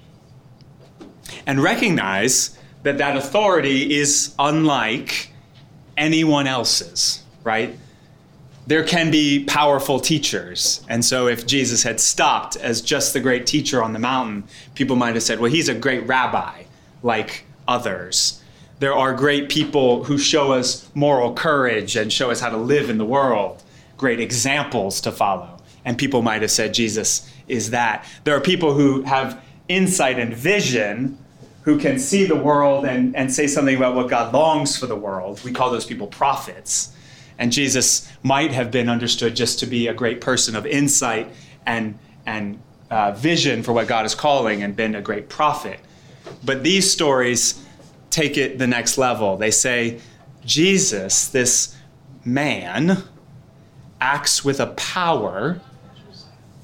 And 1.46 1.62
recognize 1.62 2.58
that 2.84 2.98
that 2.98 3.18
authority 3.18 3.96
is 3.96 4.34
unlike 4.40 5.32
anyone 5.98 6.48
else's, 6.48 7.24
right? 7.44 7.78
There 8.68 8.84
can 8.84 9.12
be 9.12 9.44
powerful 9.46 10.00
teachers. 10.00 10.84
And 10.90 11.04
so 11.04 11.28
if 11.28 11.46
Jesus 11.46 11.84
had 11.84 12.00
stopped 12.00 12.56
as 12.58 12.82
just 12.82 13.14
the 13.14 13.20
great 13.20 13.46
teacher 13.46 13.84
on 13.84 13.94
the 13.94 14.00
mountain, 14.00 14.44
people 14.74 14.96
might 14.96 15.14
have 15.14 15.24
said, 15.24 15.40
well, 15.40 15.52
he's 15.52 15.70
a 15.70 15.76
great 15.76 16.08
rabbi 16.08 16.64
like 17.04 17.46
others. 17.68 18.42
There 18.80 18.94
are 18.94 19.14
great 19.14 19.50
people 19.50 20.04
who 20.04 20.18
show 20.18 20.52
us 20.52 20.90
moral 20.94 21.34
courage 21.34 21.96
and 21.96 22.12
show 22.12 22.32
us 22.32 22.42
how 22.42 22.50
to 22.50 22.58
live 22.58 22.90
in 22.90 22.98
the 22.98 23.06
world, 23.06 23.64
great 23.98 24.20
examples 24.20 25.00
to 25.02 25.12
follow. 25.12 25.62
And 25.86 25.98
people 25.98 26.22
might 26.22 26.42
have 26.42 26.52
said, 26.52 26.74
Jesus 26.74 27.32
is 27.48 27.70
that. 27.70 28.06
There 28.24 28.36
are 28.36 28.42
people 28.42 28.74
who 28.74 29.04
have 29.04 29.42
insight 29.68 30.20
and 30.20 30.34
vision 30.34 31.18
who 31.62 31.80
can 31.80 31.98
see 31.98 32.26
the 32.26 32.36
world 32.36 32.86
and, 32.86 33.16
and 33.16 33.34
say 33.34 33.48
something 33.48 33.76
about 33.76 33.96
what 33.96 34.10
God 34.10 34.34
longs 34.34 34.78
for 34.78 34.88
the 34.88 34.96
world. 34.96 35.42
We 35.44 35.52
call 35.52 35.72
those 35.72 35.86
people 35.86 36.08
prophets. 36.08 36.92
And 37.40 37.52
Jesus 37.52 38.12
might 38.24 38.52
have 38.52 38.72
been 38.72 38.90
understood 38.90 39.36
just 39.36 39.60
to 39.60 39.66
be 39.66 39.88
a 39.88 39.94
great 39.94 40.22
person 40.22 40.56
of 40.56 40.66
insight 40.66 41.32
and, 41.66 41.98
and 42.26 42.60
uh, 42.92 43.14
vision 43.14 43.64
for 43.64 43.74
what 43.74 43.88
God 43.88 44.06
is 44.06 44.14
calling 44.16 44.64
and 44.64 44.76
been 44.76 44.96
a 44.96 45.02
great 45.02 45.28
prophet. 45.28 45.80
But 46.44 46.64
these 46.64 46.92
stories 46.92 47.65
take 48.16 48.38
it 48.38 48.58
the 48.58 48.66
next 48.66 48.98
level. 48.98 49.36
They 49.36 49.52
say, 49.52 50.00
Jesus, 50.46 51.28
this 51.28 51.76
man, 52.24 53.04
acts 54.00 54.46
with 54.46 54.62
a 54.62 54.68
power 54.68 55.60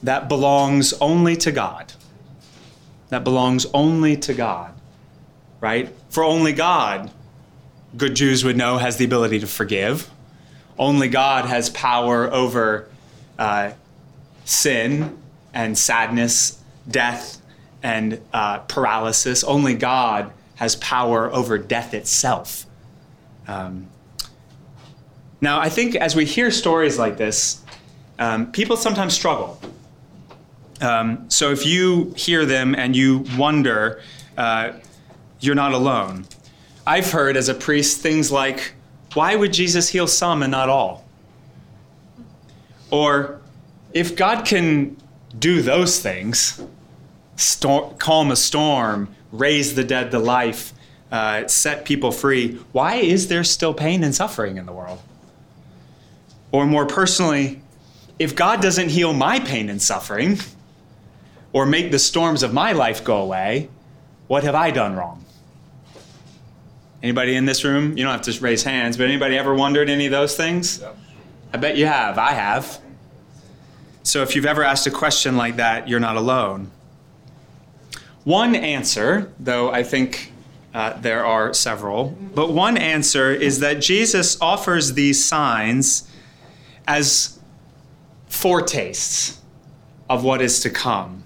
that 0.01 0.29
belongs 0.29 0.93
only 1.01 1.35
to 1.35 1.51
God. 1.51 1.91
That 3.09 3.25
belongs 3.25 3.65
only 3.73 4.15
to 4.17 4.33
God, 4.33 4.73
right? 5.59 5.93
For 6.09 6.23
only 6.23 6.53
God, 6.53 7.11
good 7.97 8.15
Jews 8.15 8.45
would 8.45 8.55
know, 8.55 8.77
has 8.77 8.95
the 8.95 9.03
ability 9.03 9.39
to 9.39 9.47
forgive. 9.47 10.09
Only 10.79 11.09
God 11.09 11.45
has 11.45 11.69
power 11.69 12.31
over 12.31 12.87
uh, 13.37 13.71
sin 14.45 15.17
and 15.53 15.77
sadness, 15.77 16.61
death 16.89 17.41
and 17.83 18.21
uh, 18.31 18.59
paralysis. 18.59 19.43
Only 19.43 19.73
God 19.73 20.31
has 20.61 20.75
power 20.75 21.33
over 21.33 21.57
death 21.57 21.95
itself. 21.95 22.67
Um, 23.47 23.87
now, 25.41 25.59
I 25.59 25.69
think 25.69 25.95
as 25.95 26.15
we 26.15 26.23
hear 26.23 26.51
stories 26.51 26.99
like 26.99 27.17
this, 27.17 27.63
um, 28.19 28.51
people 28.51 28.77
sometimes 28.77 29.15
struggle. 29.15 29.59
Um, 30.79 31.27
so 31.31 31.49
if 31.49 31.65
you 31.65 32.13
hear 32.15 32.45
them 32.45 32.75
and 32.75 32.95
you 32.95 33.25
wonder, 33.39 34.03
uh, 34.37 34.73
you're 35.39 35.55
not 35.55 35.73
alone. 35.73 36.27
I've 36.85 37.11
heard 37.11 37.37
as 37.37 37.49
a 37.49 37.55
priest 37.55 38.01
things 38.01 38.31
like, 38.31 38.73
why 39.15 39.35
would 39.35 39.53
Jesus 39.53 39.89
heal 39.89 40.05
some 40.05 40.43
and 40.43 40.51
not 40.51 40.69
all? 40.69 41.03
Or 42.91 43.41
if 43.93 44.15
God 44.15 44.45
can 44.45 44.95
do 45.39 45.63
those 45.63 45.99
things, 45.99 46.61
storm, 47.35 47.95
calm 47.97 48.29
a 48.29 48.35
storm, 48.35 49.15
raise 49.31 49.75
the 49.75 49.83
dead 49.83 50.11
to 50.11 50.19
life, 50.19 50.73
uh, 51.11 51.47
set 51.47 51.85
people 51.85 52.11
free, 52.11 52.55
why 52.71 52.95
is 52.95 53.27
there 53.27 53.43
still 53.43 53.73
pain 53.73 54.03
and 54.03 54.15
suffering 54.15 54.57
in 54.57 54.65
the 54.65 54.71
world? 54.71 54.99
Or 56.51 56.65
more 56.65 56.85
personally, 56.85 57.61
if 58.19 58.35
God 58.35 58.61
doesn't 58.61 58.89
heal 58.89 59.13
my 59.13 59.39
pain 59.39 59.69
and 59.69 59.81
suffering, 59.81 60.39
or 61.53 61.65
make 61.65 61.91
the 61.91 61.99
storms 61.99 62.43
of 62.43 62.53
my 62.53 62.71
life 62.71 63.03
go 63.03 63.17
away, 63.17 63.69
what 64.27 64.43
have 64.43 64.55
I 64.55 64.71
done 64.71 64.95
wrong? 64.95 65.25
Anybody 67.03 67.35
in 67.35 67.45
this 67.45 67.63
room? 67.63 67.97
You 67.97 68.03
don't 68.03 68.13
have 68.13 68.21
to 68.21 68.39
raise 68.41 68.63
hands, 68.63 68.95
but 68.95 69.05
anybody 69.05 69.37
ever 69.37 69.53
wondered 69.53 69.89
any 69.89 70.05
of 70.05 70.11
those 70.11 70.35
things? 70.35 70.83
I 71.53 71.57
bet 71.57 71.75
you 71.75 71.87
have. 71.87 72.17
I 72.17 72.31
have. 72.31 72.79
So 74.03 74.21
if 74.21 74.35
you've 74.35 74.45
ever 74.45 74.63
asked 74.63 74.87
a 74.87 74.91
question 74.91 75.35
like 75.35 75.57
that, 75.57 75.89
you're 75.89 75.99
not 75.99 76.15
alone. 76.15 76.71
One 78.23 78.55
answer, 78.55 79.31
though 79.39 79.71
I 79.71 79.83
think 79.83 80.31
uh, 80.73 80.99
there 80.99 81.25
are 81.25 81.53
several, 81.53 82.15
but 82.35 82.53
one 82.53 82.77
answer 82.77 83.31
is 83.31 83.59
that 83.59 83.81
Jesus 83.81 84.39
offers 84.39 84.93
these 84.93 85.23
signs 85.23 86.09
as 86.87 87.39
foretastes 88.27 89.41
of 90.09 90.23
what 90.23 90.41
is 90.41 90.59
to 90.61 90.69
come 90.69 91.23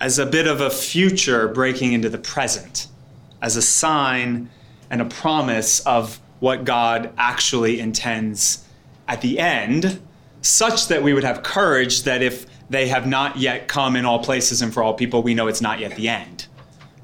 as 0.00 0.18
a 0.18 0.26
bit 0.26 0.46
of 0.46 0.60
a 0.60 0.70
future 0.70 1.48
breaking 1.48 1.92
into 1.92 2.08
the 2.08 2.18
present, 2.18 2.86
as 3.42 3.56
a 3.56 3.62
sign 3.62 4.48
and 4.90 5.02
a 5.02 5.04
promise 5.04 5.80
of 5.80 6.20
what 6.40 6.64
God 6.64 7.12
actually 7.18 7.80
intends 7.80 8.64
at 9.08 9.20
the 9.22 9.38
end, 9.38 10.00
such 10.40 10.86
that 10.88 11.02
we 11.02 11.12
would 11.12 11.24
have 11.24 11.42
courage 11.42 12.04
that 12.04 12.22
if 12.22 12.46
they 12.70 12.88
have 12.88 13.06
not 13.06 13.36
yet 13.36 13.68
come 13.68 13.96
in 13.96 14.04
all 14.04 14.22
places 14.22 14.62
and 14.62 14.72
for 14.72 14.82
all 14.82 14.94
people, 14.94 15.22
we 15.22 15.34
know 15.34 15.46
it's 15.46 15.60
not 15.60 15.78
yet 15.78 15.94
the 15.96 16.08
end. 16.08 16.46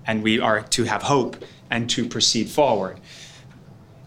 And 0.06 0.22
we 0.22 0.38
are 0.38 0.62
to 0.62 0.84
have 0.84 1.02
hope 1.02 1.42
and 1.70 1.88
to 1.90 2.06
proceed 2.06 2.48
forward. 2.48 3.00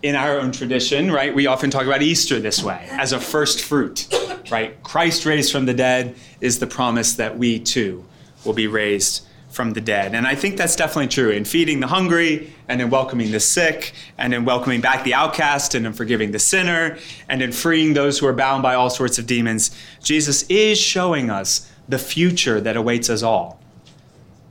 In 0.03 0.15
our 0.15 0.39
own 0.39 0.51
tradition, 0.51 1.11
right, 1.11 1.33
we 1.33 1.47
often 1.47 1.71
talk 1.71 1.85
about 1.85 2.03
Easter 2.03 2.39
this 2.39 2.63
way 2.63 2.87
as 2.91 3.13
a 3.13 3.19
first 3.19 3.61
fruit, 3.61 4.07
right? 4.51 4.81
Christ 4.83 5.25
raised 5.25 5.51
from 5.51 5.65
the 5.65 5.73
dead 5.73 6.15
is 6.39 6.59
the 6.59 6.67
promise 6.67 7.13
that 7.15 7.37
we 7.37 7.59
too 7.59 8.05
will 8.45 8.53
be 8.53 8.67
raised 8.67 9.26
from 9.57 9.73
the 9.73 9.81
dead. 9.81 10.13
And 10.13 10.27
I 10.27 10.35
think 10.35 10.55
that's 10.55 10.75
definitely 10.75 11.07
true 11.07 11.31
in 11.31 11.43
feeding 11.43 11.79
the 11.79 11.87
hungry 11.87 12.53
and 12.67 12.79
in 12.79 12.91
welcoming 12.91 13.31
the 13.31 13.39
sick 13.39 13.91
and 14.15 14.31
in 14.31 14.45
welcoming 14.45 14.81
back 14.81 15.03
the 15.03 15.15
outcast 15.15 15.73
and 15.73 15.87
in 15.87 15.93
forgiving 15.93 16.29
the 16.29 16.37
sinner 16.37 16.99
and 17.27 17.41
in 17.41 17.51
freeing 17.51 17.95
those 17.95 18.19
who 18.19 18.27
are 18.27 18.33
bound 18.33 18.61
by 18.61 18.75
all 18.75 18.91
sorts 18.91 19.17
of 19.17 19.25
demons. 19.25 19.75
Jesus 20.03 20.43
is 20.43 20.79
showing 20.79 21.31
us 21.31 21.71
the 21.89 21.97
future 21.97 22.61
that 22.61 22.77
awaits 22.77 23.09
us 23.09 23.23
all. 23.23 23.59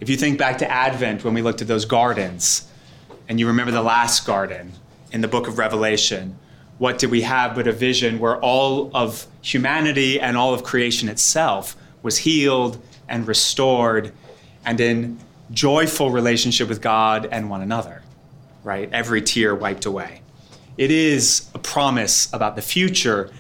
If 0.01 0.11
you 0.11 0.17
think 0.17 0.39
back 0.39 0.59
to 0.59 0.69
Advent 0.69 1.23
when 1.23 1.35
we 1.35 1.41
looked 1.41 1.63
at 1.63 1.69
those 1.69 1.85
gardens 1.85 2.69
and 3.29 3.39
you 3.39 3.47
remember 3.47 3.71
the 3.71 3.83
last 3.83 4.27
garden 4.27 4.73
in 5.13 5.21
the 5.21 5.29
book 5.29 5.47
of 5.47 5.57
Revelation, 5.57 6.37
what 6.79 6.99
did 6.99 7.13
we 7.13 7.23
have 7.23 7.55
but 7.55 7.69
a 7.69 7.73
vision 7.73 8.19
where 8.19 8.39
all 8.39 8.91
of 8.93 9.29
humanity 9.41 10.21
and 10.21 10.37
all 10.37 10.53
of 10.53 10.65
creation 10.65 11.09
itself 11.09 11.77
was 12.03 12.19
healed 12.19 12.83
and 13.09 13.29
restored 13.29 14.13
and 14.67 14.81
in 14.81 15.19
joyful 15.51 16.11
relationship 16.11 16.69
with 16.69 16.83
God 16.83 17.29
and 17.31 17.49
one 17.49 17.63
another, 17.63 18.03
right? 18.65 18.91
Every 18.93 19.23
tear 19.23 19.55
wiped 19.55 19.87
away. 19.87 20.21
It 20.77 20.91
is 20.91 21.49
a 21.55 21.59
promise 21.59 22.33
about 22.35 22.57
the 22.57 22.63
future, 22.63 23.31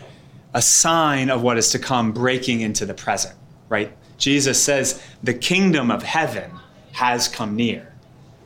a 0.54 0.62
sign 0.62 1.28
of 1.28 1.42
what 1.42 1.58
is 1.58 1.70
to 1.72 1.78
come 1.78 2.12
breaking 2.12 2.60
into 2.60 2.86
the 2.86 2.94
present, 2.94 3.34
right? 3.68 3.92
Jesus 4.16 4.62
says, 4.62 5.02
the 5.22 5.34
kingdom 5.34 5.90
of 5.90 6.02
heaven 6.02 6.50
has 6.92 7.28
come 7.28 7.56
near, 7.56 7.92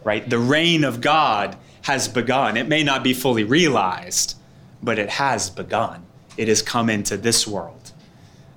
right? 0.03 0.29
The 0.29 0.39
reign 0.39 0.83
of 0.83 1.01
God 1.01 1.57
has 1.83 2.09
begun. 2.09 2.57
It 2.57 2.67
may 2.67 2.83
not 2.83 3.05
be 3.05 3.15
fully 3.15 3.45
realized, 3.45 4.37
but 4.83 4.99
it 4.99 5.11
has 5.11 5.51
begun. 5.51 6.05
It 6.37 6.49
has 6.49 6.63
come 6.63 6.91
into 6.91 7.17
this 7.17 7.47
world. 7.47 7.93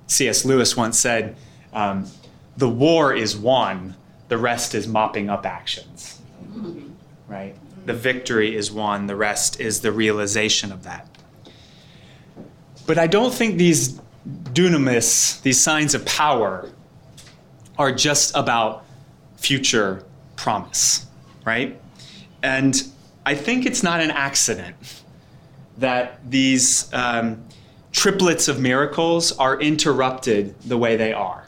C.S. 0.06 0.44
Lewis 0.44 0.76
once 0.76 0.98
said, 0.98 1.36
um, 1.72 2.06
The 2.56 2.68
war 2.68 3.14
is 3.14 3.36
won, 3.36 3.94
the 4.28 4.38
rest 4.38 4.74
is 4.74 4.86
mopping 4.86 5.28
up 5.28 5.46
actions. 5.46 6.20
Right? 7.28 7.54
The 7.86 7.94
victory 7.94 8.56
is 8.56 8.70
won, 8.72 9.06
the 9.06 9.16
rest 9.16 9.60
is 9.60 9.80
the 9.80 9.92
realization 9.92 10.72
of 10.72 10.84
that. 10.84 11.08
But 12.86 12.98
I 12.98 13.06
don't 13.06 13.32
think 13.32 13.56
these 13.56 14.00
dunamis, 14.26 15.40
these 15.42 15.60
signs 15.60 15.94
of 15.94 16.04
power, 16.06 16.70
are 17.78 17.92
just 17.92 18.36
about 18.36 18.84
future 19.36 20.04
promise, 20.36 21.06
right? 21.44 21.80
And 22.42 22.82
I 23.26 23.34
think 23.34 23.66
it's 23.66 23.82
not 23.82 24.00
an 24.00 24.10
accident 24.10 24.76
that 25.78 26.20
these 26.30 26.92
um, 26.92 27.42
triplets 27.92 28.48
of 28.48 28.60
miracles 28.60 29.32
are 29.38 29.60
interrupted 29.60 30.58
the 30.60 30.76
way 30.78 30.96
they 30.96 31.12
are. 31.12 31.46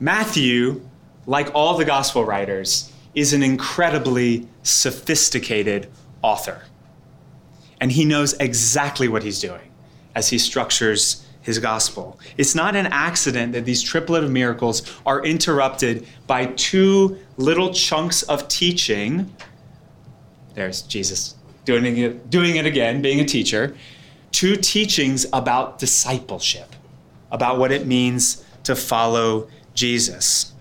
Matthew, 0.00 0.87
like 1.28 1.50
all 1.54 1.76
the 1.76 1.84
gospel 1.84 2.24
writers, 2.24 2.90
is 3.14 3.34
an 3.34 3.42
incredibly 3.42 4.48
sophisticated 4.62 5.86
author. 6.22 6.62
And 7.80 7.92
he 7.92 8.06
knows 8.06 8.32
exactly 8.40 9.08
what 9.08 9.22
he's 9.22 9.38
doing 9.38 9.70
as 10.14 10.30
he 10.30 10.38
structures 10.38 11.26
his 11.42 11.58
gospel. 11.58 12.18
It's 12.38 12.54
not 12.54 12.74
an 12.74 12.86
accident 12.86 13.52
that 13.52 13.66
these 13.66 13.82
triplet 13.82 14.24
of 14.24 14.30
miracles 14.30 14.90
are 15.04 15.24
interrupted 15.24 16.06
by 16.26 16.46
two 16.46 17.18
little 17.36 17.74
chunks 17.74 18.22
of 18.22 18.48
teaching. 18.48 19.30
There's 20.54 20.80
Jesus 20.80 21.36
doing 21.66 21.98
it, 21.98 22.30
doing 22.30 22.56
it 22.56 22.64
again, 22.64 23.02
being 23.02 23.20
a 23.20 23.24
teacher. 23.26 23.76
Two 24.32 24.56
teachings 24.56 25.26
about 25.34 25.78
discipleship, 25.78 26.74
about 27.30 27.58
what 27.58 27.70
it 27.70 27.86
means 27.86 28.44
to 28.64 28.74
follow 28.74 29.48
Jesus. 29.74 30.54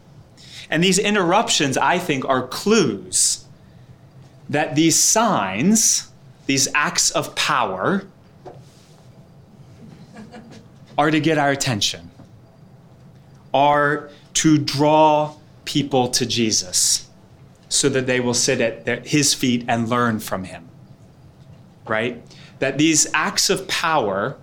And 0.70 0.84
these 0.84 1.00
interruptions, 1.00 1.78
I 1.78 1.98
think, 1.98 2.26
are 2.26 2.46
clues 2.46 3.46
that 4.50 4.76
these 4.76 5.02
signs, 5.02 6.12
these 6.46 6.68
acts 6.74 7.12
of 7.12 7.36
power, 7.36 8.06
are 10.98 11.12
to 11.12 11.20
get 11.20 11.38
our 11.38 11.52
attention, 11.52 12.10
are 13.54 14.10
to 14.34 14.58
draw 14.58 15.36
people 15.66 16.08
to 16.10 16.26
Jesus 16.26 17.08
so 17.70 17.90
that 17.90 18.08
they 18.08 18.20
will 18.20 18.34
sit 18.34 18.62
at 18.62 18.86
their, 18.86 19.02
his 19.02 19.34
feet 19.34 19.66
and 19.68 19.90
learn 19.90 20.20
from 20.20 20.46
him. 20.46 20.68
Right? 21.88 22.22
That 22.60 22.78
these 22.78 23.08
acts 23.14 23.50
of 23.50 23.68
power 23.68 24.38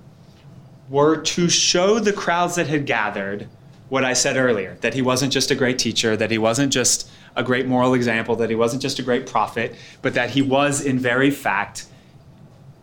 were 0.88 1.16
to 1.16 1.48
show 1.48 1.98
the 1.98 2.12
crowds 2.12 2.54
that 2.56 2.68
had 2.68 2.86
gathered 2.86 3.48
what 3.88 4.04
I 4.04 4.12
said 4.12 4.36
earlier 4.36 4.76
that 4.80 4.94
he 4.94 5.02
wasn't 5.02 5.32
just 5.32 5.50
a 5.50 5.54
great 5.54 5.78
teacher, 5.78 6.16
that 6.16 6.30
he 6.30 6.38
wasn't 6.38 6.72
just 6.72 7.10
a 7.36 7.42
great 7.42 7.66
moral 7.66 7.94
example, 7.94 8.36
that 8.36 8.50
he 8.50 8.56
wasn't 8.56 8.82
just 8.82 8.98
a 8.98 9.02
great 9.02 9.26
prophet, 9.26 9.74
but 10.02 10.14
that 10.14 10.30
he 10.30 10.42
was, 10.42 10.80
in 10.80 10.98
very 10.98 11.30
fact, 11.30 11.86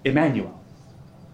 Emmanuel, 0.03 0.61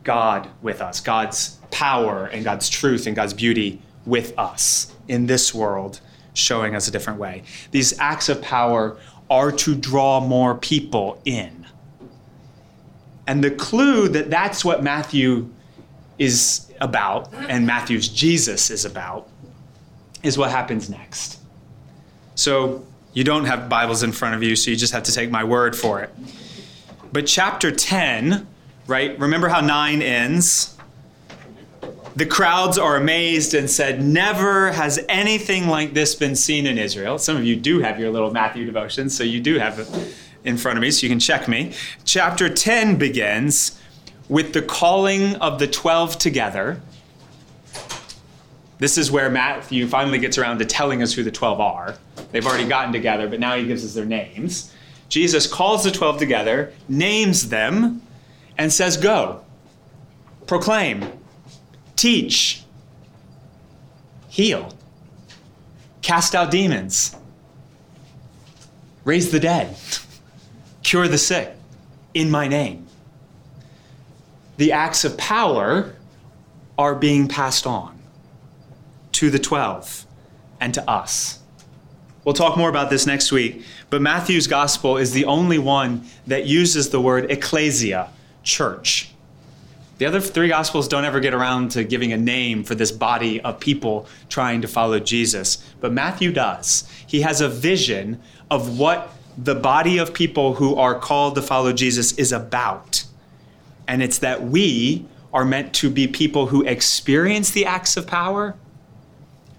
God 0.03 0.49
with 0.62 0.82
us, 0.82 0.99
God's 0.99 1.58
power 1.71 2.25
and 2.25 2.43
God's 2.43 2.69
truth 2.69 3.08
and 3.08 3.15
God's 3.15 3.34
beauty 3.34 3.82
with 4.06 4.38
us 4.38 4.93
in 5.08 5.25
this 5.25 5.53
world, 5.53 5.99
showing 6.34 6.75
us 6.75 6.88
a 6.88 6.91
different 6.91 7.19
way. 7.19 7.43
These 7.71 7.99
acts 7.99 8.30
of 8.30 8.41
power 8.41 8.97
are 9.30 9.51
to 9.51 9.75
draw 9.75 10.19
more 10.21 10.56
people 10.56 11.21
in. 11.25 11.65
And 13.25 13.43
the 13.43 13.51
clue 13.51 14.08
that 14.10 14.30
that's 14.30 14.63
what 14.63 14.82
Matthew 14.82 15.49
is 16.17 16.71
about, 16.80 17.34
and 17.34 17.67
Matthew's 17.67 18.08
Jesus 18.08 18.69
is 18.69 18.86
about, 18.86 19.27
is 20.23 20.38
what 20.38 20.51
happens 20.51 20.89
next. 20.89 21.39
So 22.36 22.86
you 23.13 23.23
don't 23.23 23.45
have 23.45 23.69
Bibles 23.69 24.03
in 24.03 24.12
front 24.12 24.36
of 24.36 24.43
you, 24.43 24.56
so 24.56 24.69
you 24.69 24.77
just 24.77 24.93
have 24.93 25.03
to 25.03 25.12
take 25.12 25.32
my 25.32 25.43
word 25.43 25.75
for 25.75 26.01
it. 26.01 26.13
But 27.12 27.25
chapter 27.25 27.71
10, 27.71 28.47
right? 28.86 29.17
Remember 29.19 29.47
how 29.47 29.62
9 29.62 30.01
ends? 30.01 30.75
The 32.15 32.25
crowds 32.25 32.77
are 32.77 32.95
amazed 32.95 33.53
and 33.53 33.69
said, 33.69 34.03
Never 34.03 34.71
has 34.71 34.99
anything 35.08 35.67
like 35.67 35.93
this 35.93 36.15
been 36.15 36.36
seen 36.36 36.65
in 36.65 36.77
Israel. 36.77 37.19
Some 37.19 37.38
of 37.38 37.43
you 37.43 37.56
do 37.56 37.80
have 37.80 37.99
your 37.99 38.10
little 38.10 38.32
Matthew 38.32 38.65
devotions, 38.65 39.15
so 39.15 39.23
you 39.23 39.39
do 39.39 39.60
have 39.60 39.80
it 39.80 40.15
in 40.43 40.58
front 40.58 40.77
of 40.77 40.82
me, 40.82 40.91
so 40.91 41.06
you 41.06 41.10
can 41.10 41.19
check 41.19 41.47
me. 41.47 41.73
Chapter 42.06 42.49
10 42.49 42.97
begins 42.97 43.80
with 44.30 44.53
the 44.53 44.62
calling 44.62 45.36
of 45.36 45.60
the 45.60 45.67
12 45.67 46.17
together. 46.17 46.82
This 48.79 48.97
is 48.97 49.09
where 49.09 49.29
Matthew 49.29 49.87
finally 49.87 50.19
gets 50.19 50.37
around 50.37 50.59
to 50.59 50.65
telling 50.65 51.01
us 51.01 51.13
who 51.13 51.23
the 51.23 51.31
12 51.31 51.59
are. 51.59 51.95
They've 52.31 52.45
already 52.45 52.67
gotten 52.67 52.93
together, 52.93 53.27
but 53.27 53.39
now 53.39 53.55
he 53.55 53.65
gives 53.65 53.83
us 53.83 53.93
their 53.93 54.05
names. 54.05 54.71
Jesus 55.09 55.47
calls 55.47 55.83
the 55.83 55.91
12 55.91 56.19
together, 56.19 56.73
names 56.87 57.49
them, 57.49 58.01
and 58.57 58.71
says, 58.71 58.97
Go, 58.97 59.43
proclaim, 60.45 61.05
teach, 61.95 62.63
heal, 64.27 64.71
cast 66.01 66.35
out 66.35 66.51
demons, 66.51 67.15
raise 69.05 69.31
the 69.31 69.39
dead, 69.39 69.75
cure 70.83 71.07
the 71.07 71.17
sick. 71.17 71.53
In 72.13 72.31
my 72.31 72.47
name. 72.47 72.87
The 74.55 74.71
acts 74.71 75.05
of 75.05 75.15
power 75.17 75.93
are 76.79 76.95
being 76.95 77.27
passed 77.27 77.67
on 77.67 77.96
to 79.17 79.32
the 79.32 79.39
12 79.39 80.06
and 80.60 80.75
to 80.75 80.88
us. 80.88 81.39
We'll 82.23 82.36
talk 82.36 82.56
more 82.56 82.69
about 82.69 82.91
this 82.91 83.08
next 83.08 83.32
week, 83.32 83.63
but 83.89 83.99
Matthew's 83.99 84.45
gospel 84.45 84.97
is 84.97 85.12
the 85.12 85.25
only 85.25 85.58
one 85.58 86.03
that 86.27 86.45
uses 86.45 86.91
the 86.91 87.01
word 87.01 87.32
ecclesia, 87.32 88.12
church. 88.43 89.12
The 89.97 90.06
other 90.06 90.21
three 90.21 90.49
gospels 90.49 90.88
don't 90.88 91.03
ever 91.03 91.19
get 91.19 91.34
around 91.34 91.71
to 91.71 91.84
giving 91.84 92.13
a 92.13 92.17
name 92.17 92.63
for 92.63 92.75
this 92.75 92.91
body 92.91 93.41
of 93.41 93.60
people 93.60 94.06
trying 94.30 94.62
to 94.62 94.67
follow 94.67 94.99
Jesus, 94.99 95.65
but 95.80 95.91
Matthew 95.91 96.32
does. 96.32 96.88
He 97.08 97.21
has 97.21 97.41
a 97.41 97.49
vision 97.49 98.21
of 98.51 98.77
what 98.77 99.10
the 99.36 99.56
body 99.56 99.97
of 99.97 100.13
people 100.13 100.53
who 100.53 100.75
are 100.75 100.93
called 100.93 101.34
to 101.36 101.41
follow 101.41 101.73
Jesus 101.73 102.12
is 102.19 102.32
about. 102.32 103.03
And 103.88 104.03
it's 104.03 104.19
that 104.19 104.43
we 104.43 105.08
are 105.34 105.43
meant 105.43 105.73
to 105.73 105.89
be 105.89 106.08
people 106.08 106.45
who 106.45 106.63
experience 106.65 107.49
the 107.49 107.65
acts 107.65 107.97
of 107.97 108.06
power 108.06 108.56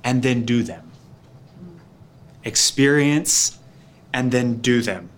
and 0.08 0.22
then 0.22 0.42
do 0.46 0.62
them. 0.62 0.90
Experience 2.42 3.58
and 4.14 4.32
then 4.32 4.56
do 4.56 4.80
them. 4.80 5.10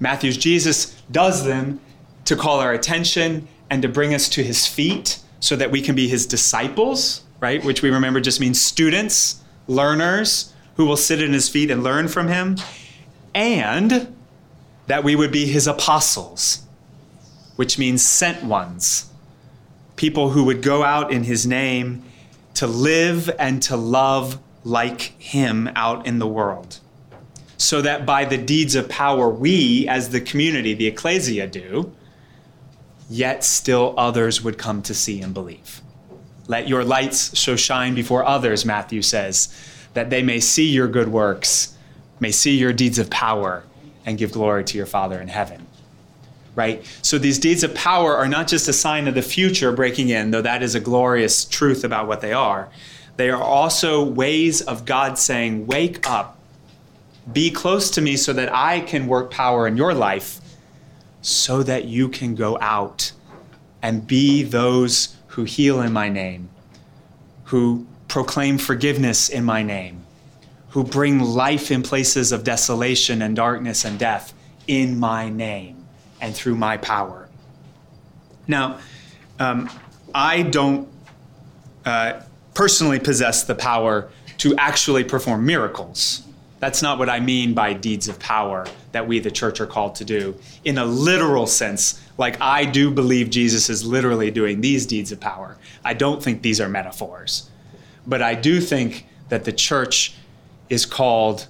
Matthew's 0.00 0.36
Jesus 0.36 1.00
does 1.12 1.44
them 1.44 1.80
to 2.24 2.34
call 2.34 2.58
our 2.58 2.72
attention 2.72 3.46
and 3.70 3.80
to 3.82 3.88
bring 3.88 4.14
us 4.14 4.28
to 4.30 4.42
his 4.42 4.66
feet 4.66 5.20
so 5.38 5.54
that 5.54 5.70
we 5.70 5.80
can 5.80 5.94
be 5.94 6.08
his 6.08 6.26
disciples, 6.26 7.22
right? 7.38 7.64
Which 7.64 7.82
we 7.82 7.90
remember 7.90 8.20
just 8.20 8.40
means 8.40 8.60
students, 8.60 9.40
learners 9.68 10.52
who 10.74 10.84
will 10.84 10.96
sit 10.96 11.22
in 11.22 11.32
his 11.32 11.48
feet 11.48 11.70
and 11.70 11.84
learn 11.84 12.08
from 12.08 12.26
him, 12.26 12.56
and 13.32 14.12
that 14.88 15.04
we 15.04 15.14
would 15.14 15.30
be 15.30 15.46
his 15.46 15.68
apostles, 15.68 16.62
which 17.54 17.78
means 17.78 18.04
sent 18.04 18.42
ones, 18.42 19.08
people 19.94 20.30
who 20.30 20.42
would 20.42 20.62
go 20.62 20.82
out 20.82 21.12
in 21.12 21.22
his 21.22 21.46
name 21.46 22.02
to 22.54 22.66
live 22.66 23.30
and 23.38 23.62
to 23.62 23.76
love 23.76 24.38
like 24.64 25.00
him 25.20 25.70
out 25.74 26.06
in 26.06 26.18
the 26.18 26.26
world. 26.26 26.78
So 27.56 27.82
that 27.82 28.04
by 28.04 28.24
the 28.24 28.38
deeds 28.38 28.74
of 28.74 28.88
power 28.88 29.28
we, 29.28 29.86
as 29.88 30.10
the 30.10 30.20
community, 30.20 30.74
the 30.74 30.86
ecclesia, 30.86 31.46
do, 31.46 31.92
yet 33.08 33.44
still 33.44 33.94
others 33.96 34.42
would 34.42 34.58
come 34.58 34.82
to 34.82 34.94
see 34.94 35.20
and 35.20 35.32
believe. 35.32 35.80
Let 36.48 36.68
your 36.68 36.84
lights 36.84 37.38
so 37.38 37.56
shine 37.56 37.94
before 37.94 38.24
others, 38.24 38.64
Matthew 38.64 39.02
says, 39.02 39.54
that 39.94 40.10
they 40.10 40.22
may 40.22 40.40
see 40.40 40.68
your 40.68 40.88
good 40.88 41.08
works, 41.08 41.76
may 42.20 42.32
see 42.32 42.56
your 42.56 42.72
deeds 42.72 42.98
of 42.98 43.10
power, 43.10 43.64
and 44.04 44.18
give 44.18 44.32
glory 44.32 44.64
to 44.64 44.76
your 44.76 44.86
Father 44.86 45.20
in 45.20 45.28
heaven. 45.28 45.66
Right? 46.54 46.84
So 47.00 47.18
these 47.18 47.38
deeds 47.38 47.64
of 47.64 47.74
power 47.74 48.14
are 48.14 48.28
not 48.28 48.46
just 48.46 48.68
a 48.68 48.74
sign 48.74 49.08
of 49.08 49.14
the 49.14 49.22
future 49.22 49.72
breaking 49.72 50.10
in, 50.10 50.32
though 50.32 50.42
that 50.42 50.62
is 50.62 50.74
a 50.74 50.80
glorious 50.80 51.46
truth 51.46 51.82
about 51.82 52.06
what 52.06 52.20
they 52.20 52.34
are. 52.34 52.68
They 53.16 53.30
are 53.30 53.42
also 53.42 54.02
ways 54.02 54.60
of 54.62 54.84
God 54.84 55.18
saying, 55.18 55.66
Wake 55.66 56.08
up, 56.08 56.38
be 57.32 57.50
close 57.50 57.90
to 57.92 58.00
me 58.00 58.16
so 58.16 58.32
that 58.32 58.52
I 58.52 58.80
can 58.80 59.06
work 59.06 59.30
power 59.30 59.66
in 59.66 59.76
your 59.76 59.94
life, 59.94 60.40
so 61.20 61.62
that 61.62 61.84
you 61.84 62.08
can 62.08 62.34
go 62.34 62.58
out 62.60 63.12
and 63.80 64.06
be 64.06 64.42
those 64.42 65.16
who 65.28 65.44
heal 65.44 65.80
in 65.80 65.92
my 65.92 66.08
name, 66.08 66.50
who 67.44 67.86
proclaim 68.08 68.58
forgiveness 68.58 69.28
in 69.28 69.44
my 69.44 69.62
name, 69.62 70.04
who 70.70 70.84
bring 70.84 71.20
life 71.20 71.70
in 71.70 71.82
places 71.82 72.32
of 72.32 72.44
desolation 72.44 73.22
and 73.22 73.36
darkness 73.36 73.84
and 73.84 73.98
death 73.98 74.34
in 74.66 74.98
my 74.98 75.28
name 75.28 75.81
and 76.22 76.34
through 76.34 76.54
my 76.54 76.78
power. 76.78 77.28
Now, 78.48 78.78
um, 79.38 79.68
I 80.14 80.42
don't 80.42 80.88
uh, 81.84 82.20
personally 82.54 83.00
possess 83.00 83.44
the 83.44 83.54
power 83.54 84.08
to 84.38 84.56
actually 84.56 85.04
perform 85.04 85.44
miracles. 85.44 86.22
That's 86.60 86.80
not 86.80 86.98
what 86.98 87.08
I 87.08 87.18
mean 87.18 87.54
by 87.54 87.72
deeds 87.72 88.08
of 88.08 88.18
power 88.20 88.66
that 88.92 89.06
we, 89.06 89.18
the 89.18 89.30
church, 89.30 89.60
are 89.60 89.66
called 89.66 89.96
to 89.96 90.04
do. 90.04 90.36
In 90.64 90.78
a 90.78 90.84
literal 90.84 91.46
sense, 91.46 92.00
like 92.18 92.40
I 92.40 92.64
do 92.64 92.90
believe 92.90 93.30
Jesus 93.30 93.68
is 93.68 93.84
literally 93.84 94.30
doing 94.30 94.60
these 94.60 94.86
deeds 94.86 95.10
of 95.10 95.18
power. 95.18 95.56
I 95.84 95.94
don't 95.94 96.22
think 96.22 96.42
these 96.42 96.60
are 96.60 96.68
metaphors. 96.68 97.50
But 98.06 98.22
I 98.22 98.34
do 98.34 98.60
think 98.60 99.06
that 99.28 99.44
the 99.44 99.52
church 99.52 100.14
is 100.68 100.86
called 100.86 101.48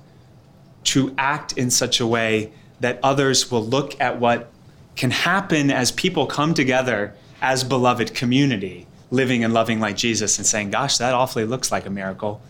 to 0.85 1.15
act 1.19 1.59
in 1.59 1.71
such 1.71 2.01
a 2.01 2.07
way 2.07 2.53
that 2.81 2.99
others 3.03 3.51
will 3.51 3.65
look 3.65 4.01
at 4.01 4.19
what 4.19 4.51
can 4.97 5.11
happen 5.11 5.71
as 5.71 5.91
people 5.93 6.27
come 6.27 6.55
together 6.55 7.15
as 7.41 7.65
beloved 7.65 8.15
community, 8.15 8.87
living 9.11 9.43
and 9.45 9.53
loving 9.53 9.81
like 9.81 9.97
Jesus, 9.97 10.39
and 10.39 10.47
saying, 10.47 10.71
Gosh, 10.71 10.99
that 10.99 11.15
awfully 11.15 11.45
looks 11.45 11.73
like 11.73 11.87
a 11.87 11.91
miracle. 11.91 12.41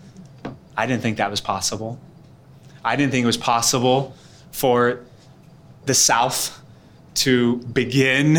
I 0.77 0.87
didn't 0.87 1.03
think 1.03 1.19
that 1.19 1.31
was 1.31 1.41
possible. 1.41 1.99
I 2.85 2.97
didn't 2.97 3.13
think 3.13 3.23
it 3.23 3.27
was 3.27 3.37
possible 3.37 4.15
for 4.51 5.01
the 5.87 5.95
South 5.95 6.61
to 7.15 7.57
begin 7.59 8.39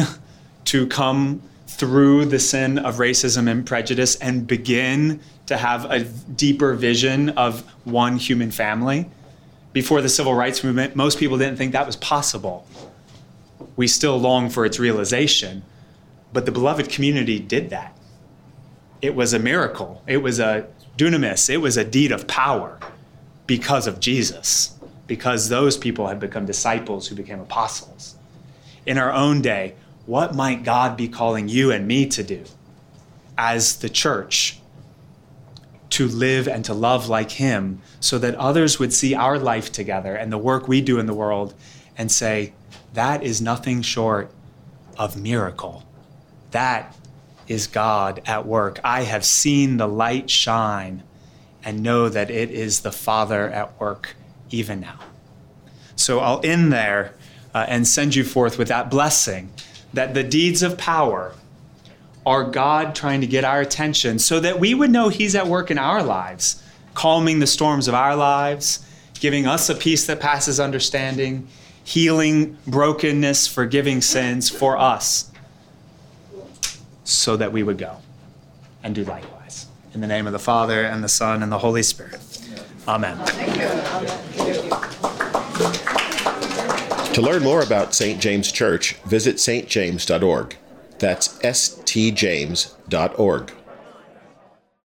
to 0.66 0.88
come 0.88 1.42
through 1.68 2.26
the 2.26 2.40
sin 2.40 2.78
of 2.78 2.96
racism 2.96 3.50
and 3.50 3.66
prejudice 3.66 4.16
and 4.16 4.46
begin 4.48 5.20
to 5.48 5.58
have 5.58 5.86
a 5.92 6.04
deeper 6.04 6.74
vision 6.74 7.30
of 7.30 7.62
one 7.84 8.18
human 8.18 8.52
family. 8.52 9.10
Before 9.74 10.02
the 10.02 10.10
civil 10.10 10.34
rights 10.34 10.64
movement, 10.64 10.96
most 10.96 11.18
people 11.18 11.38
didn't 11.38 11.58
think 11.58 11.74
that 11.74 11.86
was 11.86 11.96
possible. 11.96 12.68
We 13.76 13.88
still 13.88 14.18
long 14.18 14.50
for 14.50 14.66
its 14.66 14.80
realization, 14.80 15.64
but 16.32 16.46
the 16.46 16.52
beloved 16.52 16.90
community 16.90 17.40
did 17.40 17.70
that. 17.70 17.98
It 19.02 19.16
was 19.16 19.34
a 19.34 19.40
miracle, 19.40 20.04
it 20.08 20.18
was 20.18 20.40
a 20.40 20.68
dunamis, 20.98 21.50
it 21.50 21.58
was 21.58 21.78
a 21.78 21.84
deed 21.84 22.12
of 22.12 22.28
power 22.28 22.80
because 23.48 23.88
of 23.88 24.00
Jesus, 24.00 24.78
because 25.08 25.50
those 25.50 25.78
people 25.78 26.08
had 26.08 26.20
become 26.20 26.46
disciples 26.46 27.08
who 27.08 27.16
became 27.16 27.40
apostles. 27.40 28.16
In 28.86 28.98
our 28.98 29.12
own 29.12 29.42
day, 29.42 29.76
what 30.06 30.36
might 30.36 30.64
God 30.64 30.98
be 30.98 31.08
calling 31.08 31.48
you 31.48 31.72
and 31.72 31.88
me 31.88 32.06
to 32.08 32.24
do 32.24 32.44
as 33.38 33.78
the 33.78 33.90
church? 33.90 34.60
To 35.92 36.08
live 36.08 36.48
and 36.48 36.66
to 36.66 36.74
love 36.74 37.08
like 37.08 37.32
Him 37.32 37.82
so 38.00 38.18
that 38.18 38.36
others 38.36 38.80
would 38.80 38.92
see 38.92 39.14
our 39.14 39.38
life 39.38 39.72
together 39.72 40.16
and 40.16 40.32
the 40.32 40.38
work 40.38 40.68
we 40.68 40.82
do 40.82 41.00
in 41.00 41.06
the 41.06 41.14
world 41.14 41.54
and 41.98 42.12
say, 42.12 42.54
that 42.94 43.24
is 43.24 43.42
nothing 43.42 43.82
short 43.82 44.32
of 44.98 45.20
miracle. 45.22 45.84
That 46.52 46.96
is 47.48 47.68
God 47.68 48.22
at 48.26 48.46
work. 48.46 48.80
I 48.84 49.04
have 49.04 49.26
seen 49.26 49.78
the 49.78 49.88
light 49.88 50.30
shine 50.30 51.04
and 51.64 51.82
know 51.82 52.10
that 52.10 52.30
it 52.30 52.52
is 52.52 52.82
the 52.82 52.92
Father 52.92 53.50
at 53.50 53.80
work 53.80 54.16
even 54.52 54.80
now. 54.80 55.00
So 55.96 56.20
I'll 56.20 56.42
end 56.44 56.72
there 56.72 57.14
uh, 57.54 57.66
and 57.68 57.88
send 57.88 58.16
you 58.16 58.24
forth 58.24 58.58
with 58.58 58.68
that 58.68 58.90
blessing 58.90 59.52
that 59.94 60.14
the 60.14 60.24
deeds 60.24 60.64
of 60.64 60.78
power 60.78 61.34
are 62.26 62.44
God 62.44 62.96
trying 62.96 63.22
to 63.22 63.28
get 63.28 63.44
our 63.44 63.62
attention 63.62 64.18
so 64.20 64.40
that 64.40 64.60
we 64.60 64.74
would 64.74 64.90
know 64.90 65.10
He's 65.10 65.36
at 65.36 65.48
work 65.48 65.70
in 65.70 65.78
our 65.78 66.02
lives, 66.02 66.64
calming 66.94 67.40
the 67.40 67.48
storms 67.48 67.88
of 67.88 67.94
our 67.94 68.16
lives, 68.16 68.86
giving 69.20 69.46
us 69.46 69.70
a 69.70 69.76
peace 69.76 70.06
that 70.08 70.20
passes 70.20 70.60
understanding, 70.60 71.48
healing 71.84 72.58
brokenness, 72.66 73.48
forgiving 73.48 74.02
sins 74.02 74.50
for 74.50 74.78
us, 74.78 75.32
so 77.04 77.36
that 77.38 77.52
we 77.52 77.64
would 77.64 77.78
go 77.78 77.98
and 78.82 78.96
do 78.96 79.04
likewise. 79.04 79.68
In 79.94 80.02
the 80.02 80.08
name 80.08 80.26
of 80.26 80.34
the 80.34 80.40
Father, 80.40 80.84
and 80.84 81.04
the 81.04 81.10
Son, 81.10 81.44
and 81.44 81.52
the 81.52 81.60
Holy 81.60 81.84
Spirit. 81.84 82.20
Amen. 82.88 83.18
To 87.14 87.22
learn 87.22 87.44
more 87.44 87.62
about 87.62 87.94
St. 87.94 88.20
James 88.20 88.52
Church, 88.52 88.94
visit 89.06 89.36
stjames.org. 89.36 90.58
That's 90.98 91.38
stjames.org. 91.40 92.74